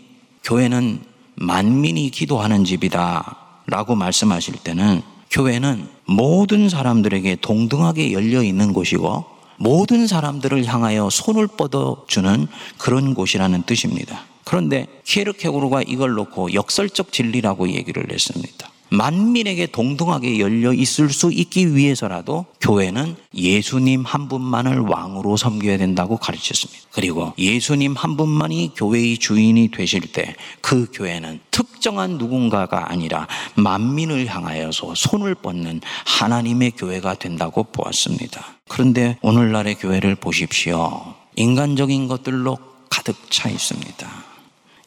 교회는 0.43 1.01
만민이 1.35 2.09
기도하는 2.11 2.63
집이다 2.63 3.37
라고 3.67 3.95
말씀하실 3.95 4.55
때는 4.63 5.01
교회는 5.31 5.87
모든 6.05 6.69
사람들에게 6.69 7.37
동등하게 7.41 8.11
열려 8.11 8.43
있는 8.43 8.73
곳이고 8.73 9.25
모든 9.57 10.07
사람들을 10.07 10.65
향하여 10.65 11.09
손을 11.09 11.47
뻗어주는 11.47 12.47
그런 12.77 13.13
곳이라는 13.13 13.63
뜻입니다. 13.63 14.25
그런데 14.43 14.87
키에르케고르가 15.05 15.83
이걸 15.83 16.13
놓고 16.13 16.53
역설적 16.53 17.11
진리라고 17.11 17.69
얘기를 17.69 18.11
했습니다. 18.11 18.69
만민에게 18.95 19.67
동등하게 19.67 20.39
열려 20.39 20.73
있을 20.73 21.09
수 21.09 21.31
있기 21.31 21.75
위해서라도 21.75 22.45
교회는 22.61 23.15
예수님 23.33 24.03
한 24.03 24.27
분만을 24.27 24.79
왕으로 24.79 25.35
섬겨야 25.37 25.77
된다고 25.77 26.17
가르쳤습니다. 26.17 26.81
그리고 26.91 27.33
예수님 27.37 27.95
한 27.95 28.17
분만이 28.17 28.73
교회의 28.75 29.17
주인이 29.17 29.71
되실 29.71 30.01
때 30.01 30.35
그 30.61 30.87
교회는 30.91 31.39
특정한 31.51 32.17
누군가가 32.17 32.89
아니라 32.91 33.27
만민을 33.55 34.27
향하여서 34.27 34.95
손을 34.95 35.35
뻗는 35.35 35.81
하나님의 36.05 36.71
교회가 36.71 37.15
된다고 37.15 37.63
보았습니다. 37.63 38.43
그런데 38.67 39.17
오늘날의 39.21 39.75
교회를 39.75 40.15
보십시오. 40.15 41.13
인간적인 41.35 42.07
것들로 42.07 42.57
가득 42.89 43.15
차 43.29 43.49
있습니다. 43.49 44.07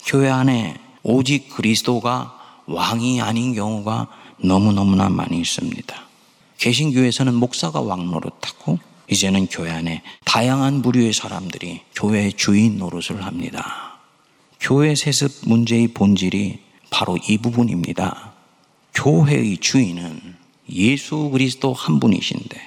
교회 0.07 0.29
안에 0.29 0.77
오직 1.03 1.51
그리스도가 1.51 2.36
왕이 2.67 3.21
아닌 3.21 3.55
경우가 3.55 4.09
너무너무나 4.39 5.09
많이 5.09 5.41
있습니다. 5.41 6.07
개신교에서는 6.59 7.35
목사가 7.35 7.81
왕 7.81 8.11
노릇하고 8.11 8.79
이제는 9.11 9.47
교회 9.47 9.71
안에 9.71 10.03
다양한 10.25 10.83
부류의 10.83 11.13
사람들이 11.13 11.83
교회 11.95 12.31
주인 12.31 12.79
노릇을 12.79 13.25
합니다. 13.25 13.99
교회 14.61 14.95
세습 14.95 15.49
문제의 15.49 15.89
본질이 15.89 16.59
바로 16.91 17.17
이 17.29 17.39
부분입니다. 17.39 18.33
교회의 18.95 19.59
주인은 19.59 20.37
예수 20.73 21.31
그리스도 21.31 21.73
한 21.73 22.01
분이신데 22.01 22.61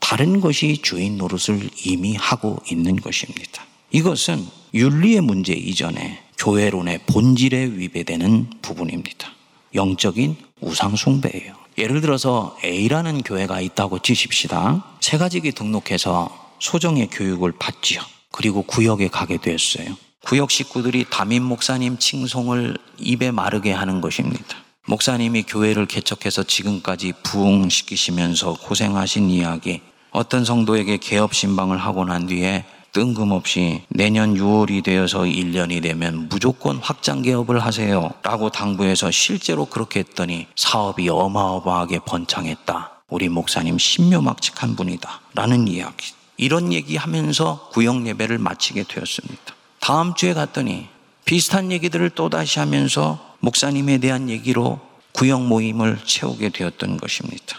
다른 0.00 0.40
것이 0.40 0.78
주인 0.82 1.16
노릇을 1.18 1.70
이미 1.84 2.16
하고 2.16 2.58
있는 2.70 2.96
것입니다. 2.96 3.64
이것은 3.92 4.46
윤리의 4.74 5.20
문제 5.20 5.52
이전에 5.52 6.18
교회론의 6.38 7.00
본질에 7.06 7.64
위배되는 7.76 8.50
부분입니다. 8.60 9.32
영적인 9.74 10.36
우상숭배예요. 10.60 11.54
예를 11.78 12.00
들어서 12.00 12.56
A라는 12.64 13.22
교회가 13.22 13.60
있다고 13.60 13.98
치십시다. 13.98 14.84
세 15.00 15.18
가지기 15.18 15.52
등록해서 15.52 16.54
소정의 16.60 17.08
교육을 17.10 17.52
받지요. 17.58 18.00
그리고 18.30 18.62
구역에 18.62 19.08
가게 19.08 19.36
되었어요. 19.36 19.96
구역 20.24 20.50
식구들이 20.50 21.06
담임 21.10 21.42
목사님 21.42 21.98
칭송을 21.98 22.78
입에 22.98 23.30
마르게 23.30 23.72
하는 23.72 24.00
것입니다. 24.00 24.56
목사님이 24.86 25.44
교회를 25.44 25.86
개척해서 25.86 26.42
지금까지 26.42 27.12
부흥시키시면서 27.22 28.54
고생하신 28.62 29.30
이야기, 29.30 29.80
어떤 30.10 30.44
성도에게 30.44 30.98
개업 30.98 31.34
신방을 31.34 31.78
하고 31.78 32.04
난 32.04 32.26
뒤에 32.26 32.64
뜬금없이 32.94 33.82
내년 33.88 34.34
6월이 34.34 34.84
되어서 34.84 35.22
1년이 35.22 35.82
되면 35.82 36.28
무조건 36.28 36.76
확장 36.76 37.22
개업을 37.22 37.58
하세요. 37.58 38.12
라고 38.22 38.50
당부해서 38.50 39.10
실제로 39.10 39.66
그렇게 39.66 40.00
했더니 40.00 40.46
사업이 40.54 41.08
어마어마하게 41.08 41.98
번창했다. 42.06 43.02
우리 43.08 43.28
목사님 43.28 43.78
신묘막측한 43.78 44.76
분이다. 44.76 45.20
라는 45.34 45.66
이야기. 45.66 46.12
이런 46.36 46.72
얘기 46.72 46.96
하면서 46.96 47.68
구역 47.72 48.06
예배를 48.06 48.38
마치게 48.38 48.84
되었습니다. 48.84 49.54
다음 49.80 50.14
주에 50.14 50.32
갔더니 50.32 50.86
비슷한 51.24 51.72
얘기들을 51.72 52.10
또다시 52.10 52.60
하면서 52.60 53.34
목사님에 53.40 53.98
대한 53.98 54.30
얘기로 54.30 54.80
구역 55.12 55.42
모임을 55.42 55.98
채우게 56.04 56.50
되었던 56.50 56.96
것입니다. 56.96 57.56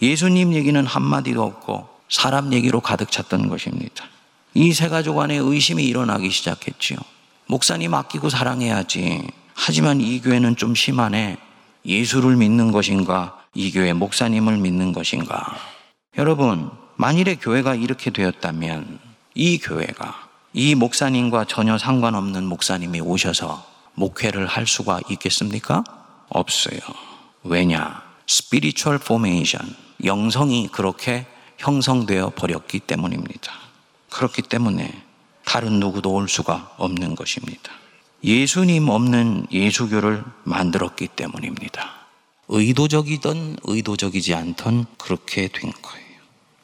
예수님 0.00 0.54
얘기는 0.54 0.86
한마디도 0.86 1.42
없고 1.42 1.88
사람 2.08 2.52
얘기로 2.52 2.80
가득 2.80 3.10
찼던 3.10 3.48
것입니다. 3.48 4.04
이 4.56 4.72
세 4.72 4.88
가족 4.88 5.18
안에 5.20 5.36
의심이 5.36 5.84
일어나기 5.84 6.30
시작했지요. 6.30 6.96
목사님 7.46 7.92
아끼고 7.92 8.30
사랑해야지. 8.30 9.22
하지만 9.52 10.00
이 10.00 10.18
교회는 10.22 10.56
좀 10.56 10.74
심하네. 10.74 11.36
예수를 11.84 12.36
믿는 12.36 12.72
것인가? 12.72 13.38
이 13.52 13.70
교회 13.70 13.92
목사님을 13.92 14.56
믿는 14.56 14.92
것인가? 14.94 15.58
여러분, 16.16 16.70
만일에 16.96 17.34
교회가 17.34 17.74
이렇게 17.74 18.08
되었다면 18.10 18.98
이 19.34 19.58
교회가 19.58 20.26
이 20.54 20.74
목사님과 20.74 21.44
전혀 21.44 21.76
상관없는 21.76 22.46
목사님이 22.46 23.00
오셔서 23.02 23.62
목회를 23.92 24.46
할 24.46 24.66
수가 24.66 25.00
있겠습니까? 25.10 25.84
없어요. 26.30 26.80
왜냐? 27.44 28.02
spiritual 28.26 28.98
formation. 29.02 29.76
영성이 30.04 30.68
그렇게 30.72 31.26
형성되어 31.58 32.30
버렸기 32.30 32.78
때문입니다. 32.80 33.65
그렇기 34.10 34.42
때문에 34.42 35.02
다른 35.44 35.80
누구도 35.80 36.12
올 36.12 36.28
수가 36.28 36.74
없는 36.76 37.14
것입니다. 37.14 37.72
예수님 38.24 38.88
없는 38.88 39.46
예수교를 39.52 40.24
만들었기 40.44 41.08
때문입니다. 41.08 41.94
의도적이든 42.48 43.58
의도적이지 43.62 44.34
않던 44.34 44.86
그렇게 44.98 45.48
된 45.48 45.72
거예요. 45.82 46.06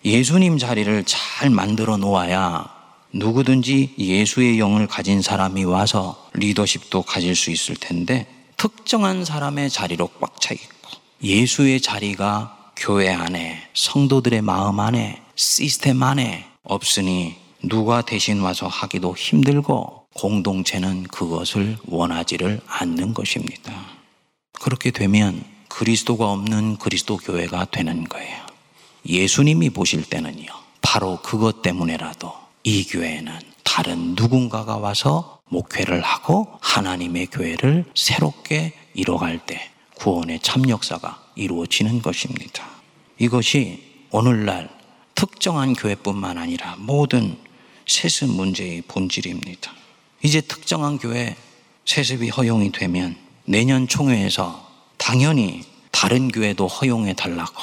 예수님 0.05 0.59
자리를 0.59 1.05
잘 1.05 1.51
만들어 1.51 1.97
놓아야 1.97 2.69
누구든지 3.13 3.95
예수의 3.99 4.59
영을 4.59 4.87
가진 4.87 5.23
사람이 5.23 5.65
와서 5.65 6.29
리더십도 6.35 7.03
가질 7.03 7.37
수 7.37 7.51
있을 7.51 7.77
텐데 7.77 8.27
특정한 8.57 9.25
사람의 9.25 9.71
자리로 9.71 10.09
꽉 10.21 10.41
차 10.41 10.55
있고 10.55 10.91
예수의 11.23 11.81
자리가 11.81 12.73
교회 12.77 13.11
안에 13.13 13.69
성도들의 13.75 14.43
마음 14.43 14.81
안에 14.81 15.23
시스템 15.37 16.03
안에 16.03 16.52
없으니 16.65 17.37
누가 17.63 18.03
대신 18.03 18.41
와서 18.41 18.67
하기도 18.67 19.17
힘들고 19.17 20.07
공동체는 20.15 21.05
그것을 21.05 21.79
원하지를 21.87 22.61
않는 22.67 23.15
것입니다. 23.15 23.73
그렇게 24.61 24.91
되면 24.91 25.43
그리스도가 25.69 26.31
없는 26.31 26.77
그리스도 26.77 27.17
교회가 27.17 27.67
되는 27.67 28.05
거예요. 28.05 28.47
예수님이 29.07 29.71
보실 29.71 30.05
때는요, 30.05 30.47
바로 30.81 31.19
그것 31.23 31.63
때문에라도 31.63 32.33
이 32.63 32.85
교회는 32.85 33.33
다른 33.65 34.15
누군가가 34.15 34.77
와서 34.77 35.41
목회를 35.49 36.03
하고 36.03 36.49
하나님의 36.61 37.27
교회를 37.27 37.85
새롭게 37.95 38.75
이뤄갈 38.95 39.45
때 39.47 39.71
구원의 39.97 40.41
참 40.41 40.69
역사가 40.69 41.23
이루어지는 41.37 42.03
것입니다. 42.03 42.69
이것이 43.19 43.83
오늘날 44.11 44.69
특정한 45.15 45.75
교회뿐만 45.75 46.39
아니라 46.39 46.77
모든 46.79 47.37
세습 47.87 48.31
문제의 48.31 48.83
본질입니다. 48.83 49.73
이제 50.23 50.41
특정한 50.41 50.99
교회 50.99 51.37
세습이 51.85 52.29
허용이 52.29 52.73
되면 52.73 53.17
내년 53.45 53.89
총회에서 53.89 54.69
당연히 54.97 55.65
다른 55.91 56.29
교회도 56.31 56.67
허용해 56.67 57.15
달라고 57.15 57.55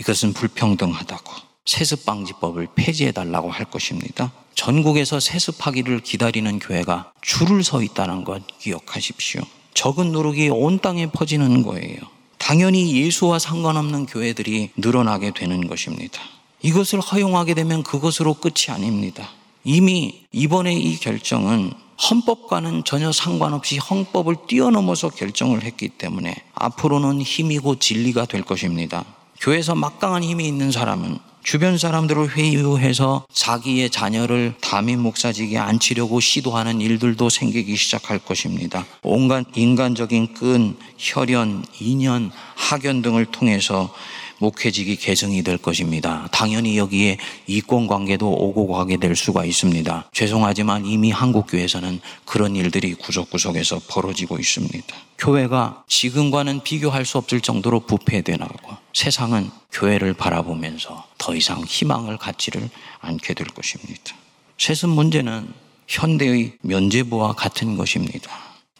이것은 0.00 0.32
불평등하다고 0.32 1.32
세습방지법을 1.64 2.68
폐지해 2.76 3.12
달라고 3.12 3.50
할 3.50 3.64
것입니다. 3.64 4.32
전국에서 4.54 5.20
세습하기를 5.20 6.00
기다리는 6.00 6.58
교회가 6.58 7.12
줄을 7.20 7.64
서 7.64 7.82
있다는 7.82 8.24
것 8.24 8.42
기억하십시오. 8.58 9.42
적은 9.74 10.12
누룩이 10.12 10.48
온 10.48 10.78
땅에 10.78 11.10
퍼지는 11.10 11.62
거예요. 11.62 11.98
당연히 12.38 12.96
예수와 13.02 13.38
상관없는 13.38 14.06
교회들이 14.06 14.70
늘어나게 14.76 15.32
되는 15.32 15.66
것입니다. 15.66 16.20
이것을 16.62 17.00
허용하게 17.00 17.54
되면 17.54 17.82
그것으로 17.82 18.34
끝이 18.34 18.66
아닙니다. 18.68 19.28
이미 19.64 20.22
이번에 20.32 20.74
이 20.74 20.96
결정은 20.98 21.72
헌법과는 22.10 22.84
전혀 22.84 23.10
상관없이 23.10 23.78
헌법을 23.78 24.36
뛰어넘어서 24.46 25.08
결정을 25.08 25.62
했기 25.62 25.88
때문에 25.88 26.34
앞으로는 26.54 27.22
힘이고 27.22 27.78
진리가 27.78 28.26
될 28.26 28.42
것입니다. 28.42 29.04
교회에서 29.40 29.74
막강한 29.74 30.22
힘이 30.22 30.46
있는 30.46 30.70
사람은 30.70 31.18
주변 31.42 31.78
사람들을 31.78 32.36
회유해서 32.36 33.24
자기의 33.32 33.90
자녀를 33.90 34.54
담임 34.60 35.00
목사직에 35.00 35.58
앉히려고 35.58 36.18
시도하는 36.18 36.80
일들도 36.80 37.28
생기기 37.28 37.76
시작할 37.76 38.18
것입니다. 38.18 38.84
온갖 39.02 39.46
인간적인 39.54 40.34
끈, 40.34 40.76
혈연, 40.98 41.64
인연, 41.78 42.32
학연 42.56 43.00
등을 43.00 43.26
통해서 43.26 43.94
목회직이 44.38 44.96
개정이 44.96 45.42
될 45.42 45.56
것입니다. 45.58 46.28
당연히 46.32 46.76
여기에 46.78 47.18
이권 47.46 47.86
관계도 47.86 48.28
오고 48.28 48.68
가게 48.68 48.96
될 48.96 49.16
수가 49.16 49.44
있습니다. 49.44 50.10
죄송하지만 50.12 50.86
이미 50.86 51.10
한국 51.10 51.46
교회에서는 51.48 52.00
그런 52.24 52.56
일들이 52.56 52.94
구석구석에서 52.94 53.80
벌어지고 53.88 54.38
있습니다. 54.38 54.96
교회가 55.18 55.84
지금과는 55.88 56.62
비교할 56.62 57.04
수 57.04 57.18
없을 57.18 57.40
정도로 57.40 57.80
부패되나고 57.80 58.76
세상은 58.92 59.50
교회를 59.72 60.14
바라보면서 60.14 61.04
더 61.18 61.34
이상 61.34 61.62
희망을 61.64 62.16
갖지를 62.18 62.68
않게 63.00 63.34
될 63.34 63.46
것입니다. 63.46 64.14
세습 64.58 64.90
문제는 64.90 65.52
현대의 65.88 66.52
면제부와 66.62 67.34
같은 67.34 67.76
것입니다. 67.76 68.30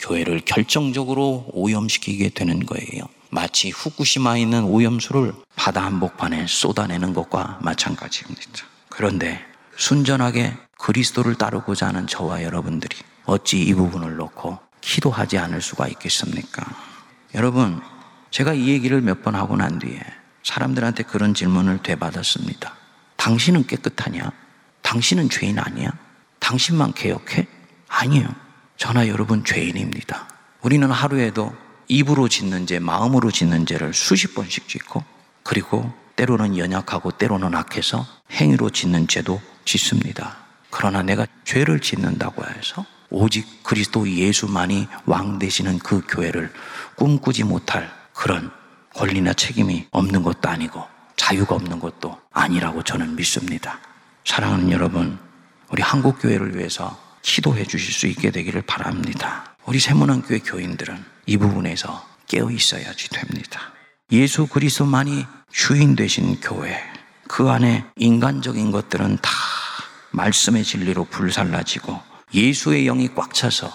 교회를 0.01 0.41
결정적으로 0.45 1.47
오염시키게 1.53 2.31
되는 2.31 2.65
거예요. 2.67 3.05
마치 3.37 3.69
후쿠시마에 3.69 4.41
있는 4.41 4.65
오염수를 4.65 5.35
바다 5.57 5.85
한복판에 5.85 6.47
쏟아내는 6.49 7.13
것과 7.13 7.59
마찬가지입니다. 7.61 8.65
그런데 8.89 9.45
순전하게 9.77 10.57
그리스도를 10.79 11.35
따르고자 11.35 11.89
하는 11.89 12.07
저와 12.07 12.43
여러분들이 12.45 12.97
어찌 13.27 13.61
이 13.61 13.75
부분을 13.75 14.17
놓고 14.17 14.59
기도하지 14.81 15.37
않을 15.37 15.61
수가 15.61 15.87
있겠습니까? 15.89 16.65
여러분, 17.35 17.83
제가 18.31 18.55
이 18.55 18.69
얘기를 18.69 19.03
몇 19.03 19.21
번 19.23 19.35
하고 19.35 19.55
난 19.55 19.79
뒤에 19.79 20.01
사람들한테 20.43 21.03
그런 21.03 21.35
질문을 21.35 21.83
되받았습니다. 21.83 22.75
당신은 23.19 23.67
깨끗하냐? 23.67 24.33
당신은 24.81 25.29
죄인 25.29 25.59
아니야? 25.59 25.91
당신만 26.39 26.95
개혁해? 26.95 27.47
아니에요. 27.89 28.29
저나 28.79 29.09
여러분 29.09 29.45
죄인입니다. 29.45 30.27
우리는 30.63 30.91
하루에도 30.91 31.53
입으로 31.89 32.29
짓는 32.29 32.67
죄, 32.67 32.79
마음으로 32.79 33.31
짓는 33.31 33.67
죄를 33.67 33.95
수십 33.95 34.35
번씩 34.35 34.69
짓고 34.69 35.05
그리고 35.43 35.93
때로는 36.17 36.59
연약하고 36.59 37.13
때로는 37.13 37.55
악해서 37.55 38.07
행위로 38.33 38.71
짓는 38.71 39.07
죄도 39.07 39.41
짓습니다. 39.65 40.39
그러나 40.71 41.03
내가 41.03 41.27
죄를 41.45 41.81
짓는다고 41.81 42.45
해서 42.45 42.85
오직 43.11 43.63
그리스도 43.63 44.09
예수만이 44.09 44.89
왕 45.07 45.39
되시는 45.39 45.79
그 45.79 46.03
교회를 46.09 46.53
꿈꾸지 46.97 47.45
못할 47.45 47.91
그런 48.15 48.51
권리나 48.95 49.35
책임이 49.35 49.87
없는 49.91 50.23
것도 50.23 50.49
아니고 50.49 50.83
자유가 51.17 51.55
없는 51.55 51.79
것도 51.79 52.19
아니라고 52.33 52.83
저는 52.83 53.17
믿습니다. 53.17 53.81
사랑하는 54.25 54.73
여러분, 54.73 55.19
우리 55.69 55.83
한국 55.83 56.21
교회를 56.21 56.57
위해서 56.57 56.99
기도해 57.23 57.65
주실 57.65 57.93
수 57.93 58.07
있게 58.07 58.31
되기를 58.31 58.63
바랍니다. 58.63 59.56
우리 59.67 59.81
세문안교회 59.81 60.41
교인들은 60.41 61.05
이 61.27 61.37
부분에서 61.37 62.07
깨어 62.29 62.51
있어야지 62.51 63.11
됩니다. 63.11 63.73
예수 64.13 64.47
그리스도만이 64.47 65.27
주인 65.51 65.97
되신 65.97 66.41
교회, 66.41 66.81
그 67.27 67.51
안에 67.51 67.85
인간적인 67.97 68.71
것들은 68.71 69.19
다 69.21 69.31
말씀의 70.13 70.63
진리로 70.63 71.05
불살라지고 71.05 72.01
예수의 72.33 72.85
영이 72.85 73.09
꽉 73.17 73.35
차서 73.35 73.73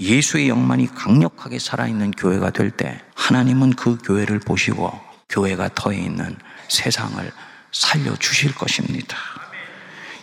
예수의 0.00 0.48
영만이 0.48 0.88
강력하게 0.94 1.58
살아있는 1.60 2.12
교회가 2.12 2.50
될 2.50 2.70
때 2.70 3.00
하나님은 3.14 3.74
그 3.74 3.96
교회를 3.98 4.40
보시고 4.40 4.92
교회가 5.28 5.70
터에 5.74 5.96
있는 5.98 6.36
세상을 6.68 7.30
살려 7.70 8.16
주실 8.16 8.54
것입니다. 8.54 9.16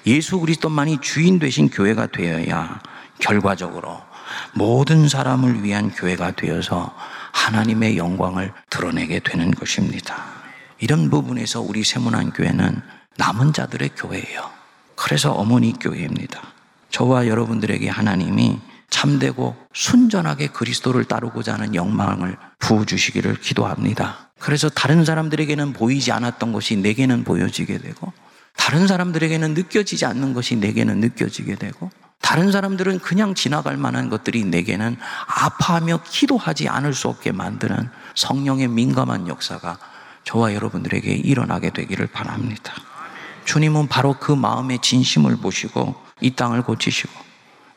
예수 0.08 0.40
그리스도만이 0.40 1.00
주인 1.02 1.40
되신 1.40 1.70
교회가 1.70 2.08
되어야 2.08 2.82
결과적으로 3.20 4.02
모든 4.54 5.08
사람을 5.08 5.64
위한 5.64 5.92
교회가 5.92 6.32
되어서 6.32 6.96
하나님의 7.34 7.98
영광을 7.98 8.54
드러내게 8.70 9.20
되는 9.20 9.52
것입니다. 9.52 10.16
이런 10.80 11.10
부분에서 11.10 11.62
우리 11.62 11.84
세문안 11.84 12.32
교회는 12.32 12.82
남은 13.18 13.54
자들의 13.54 13.90
교회예요. 13.96 14.50
그래서 14.96 15.32
어머니 15.32 15.74
교회입니다. 15.74 16.42
저와 16.90 17.28
여러분들에게 17.28 17.90
하나님이 17.90 18.60
참되고 18.90 19.56
순전하게 19.74 20.48
그리스도를 20.48 21.06
따르고자 21.06 21.54
하는 21.54 21.76
영망을 21.76 22.38
부어주시기를 22.60 23.36
기도합니다. 23.42 24.30
그래서 24.40 24.70
다른 24.70 25.04
사람들에게는 25.04 25.74
보이지 25.74 26.12
않았던 26.12 26.54
것이 26.54 26.78
내게는 26.78 27.24
보여지게 27.24 27.80
되고, 27.80 28.14
다른 28.58 28.88
사람들에게는 28.88 29.54
느껴지지 29.54 30.06
않는 30.06 30.34
것이 30.34 30.56
내게는 30.56 31.00
느껴지게 31.00 31.56
되고, 31.56 31.92
다른 32.22 32.52
사람들은 32.52 33.00
그냥 33.00 33.36
지나갈 33.36 33.78
만한 33.78 34.10
것들이 34.10 34.44
내게는 34.46 34.98
아파하며 35.28 36.02
기도하지 36.04 36.68
않을 36.68 36.94
수 36.94 37.08
없게 37.08 37.32
만드는 37.32 37.90
성령의 38.16 38.68
민감한 38.68 39.28
역사가 39.28 39.78
저와 40.24 40.56
여러분들에게 40.56 41.12
일어나게 41.14 41.70
되기를 41.70 42.08
바랍니다. 42.08 42.74
주님은 43.46 43.88
바로 43.88 44.16
그 44.20 44.32
마음의 44.32 44.80
진심을 44.82 45.38
보시고 45.38 45.96
이 46.20 46.32
땅을 46.32 46.64
고치시고 46.64 47.14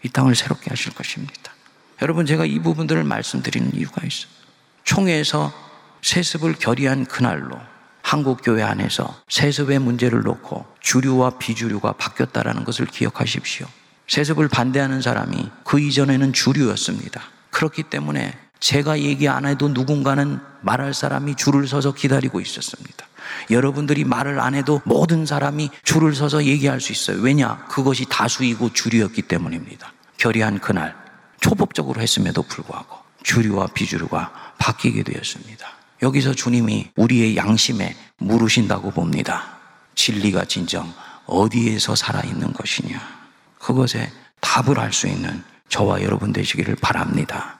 이 0.04 0.08
땅을 0.08 0.34
새롭게 0.34 0.70
하실 0.70 0.94
것입니다. 0.94 1.52
여러분 2.00 2.24
제가 2.24 2.46
이 2.46 2.58
부분들을 2.58 3.04
말씀드리는 3.04 3.74
이유가 3.74 4.02
있어요. 4.06 4.30
총회에서 4.84 5.52
세습을 6.00 6.54
결의한 6.54 7.04
그날로 7.04 7.58
한국 8.08 8.40
교회 8.42 8.62
안에서 8.62 9.20
세습의 9.28 9.80
문제를 9.80 10.22
놓고 10.22 10.64
주류와 10.80 11.32
비주류가 11.36 11.92
바뀌었다라는 11.92 12.64
것을 12.64 12.86
기억하십시오. 12.86 13.66
세습을 14.06 14.48
반대하는 14.48 15.02
사람이 15.02 15.50
그 15.62 15.78
이전에는 15.78 16.32
주류였습니다. 16.32 17.20
그렇기 17.50 17.82
때문에 17.82 18.34
제가 18.60 19.00
얘기 19.00 19.28
안 19.28 19.44
해도 19.44 19.68
누군가는 19.68 20.40
말할 20.62 20.94
사람이 20.94 21.34
줄을 21.34 21.68
서서 21.68 21.92
기다리고 21.92 22.40
있었습니다. 22.40 23.06
여러분들이 23.50 24.04
말을 24.04 24.40
안 24.40 24.54
해도 24.54 24.80
모든 24.86 25.26
사람이 25.26 25.68
줄을 25.82 26.14
서서 26.14 26.44
얘기할 26.44 26.80
수 26.80 26.92
있어요. 26.92 27.20
왜냐? 27.20 27.66
그것이 27.66 28.06
다수이고 28.08 28.72
주류였기 28.72 29.20
때문입니다. 29.20 29.92
결의한 30.16 30.60
그날 30.60 30.96
초법적으로 31.40 32.00
했음에도 32.00 32.40
불구하고 32.40 32.96
주류와 33.22 33.66
비주류가 33.74 34.54
바뀌게 34.56 35.02
되었습니다. 35.02 35.77
여기서 36.02 36.34
주님이 36.34 36.90
우리의 36.96 37.36
양심에 37.36 37.94
물으신다고 38.18 38.90
봅니다. 38.90 39.58
진리가 39.94 40.44
진정 40.44 40.92
어디에서 41.26 41.94
살아있는 41.96 42.52
것이냐. 42.52 43.00
그것에 43.58 44.10
답을 44.40 44.78
할 44.78 44.92
수 44.92 45.08
있는 45.08 45.42
저와 45.68 46.02
여러분 46.02 46.32
되시기를 46.32 46.76
바랍니다. 46.76 47.57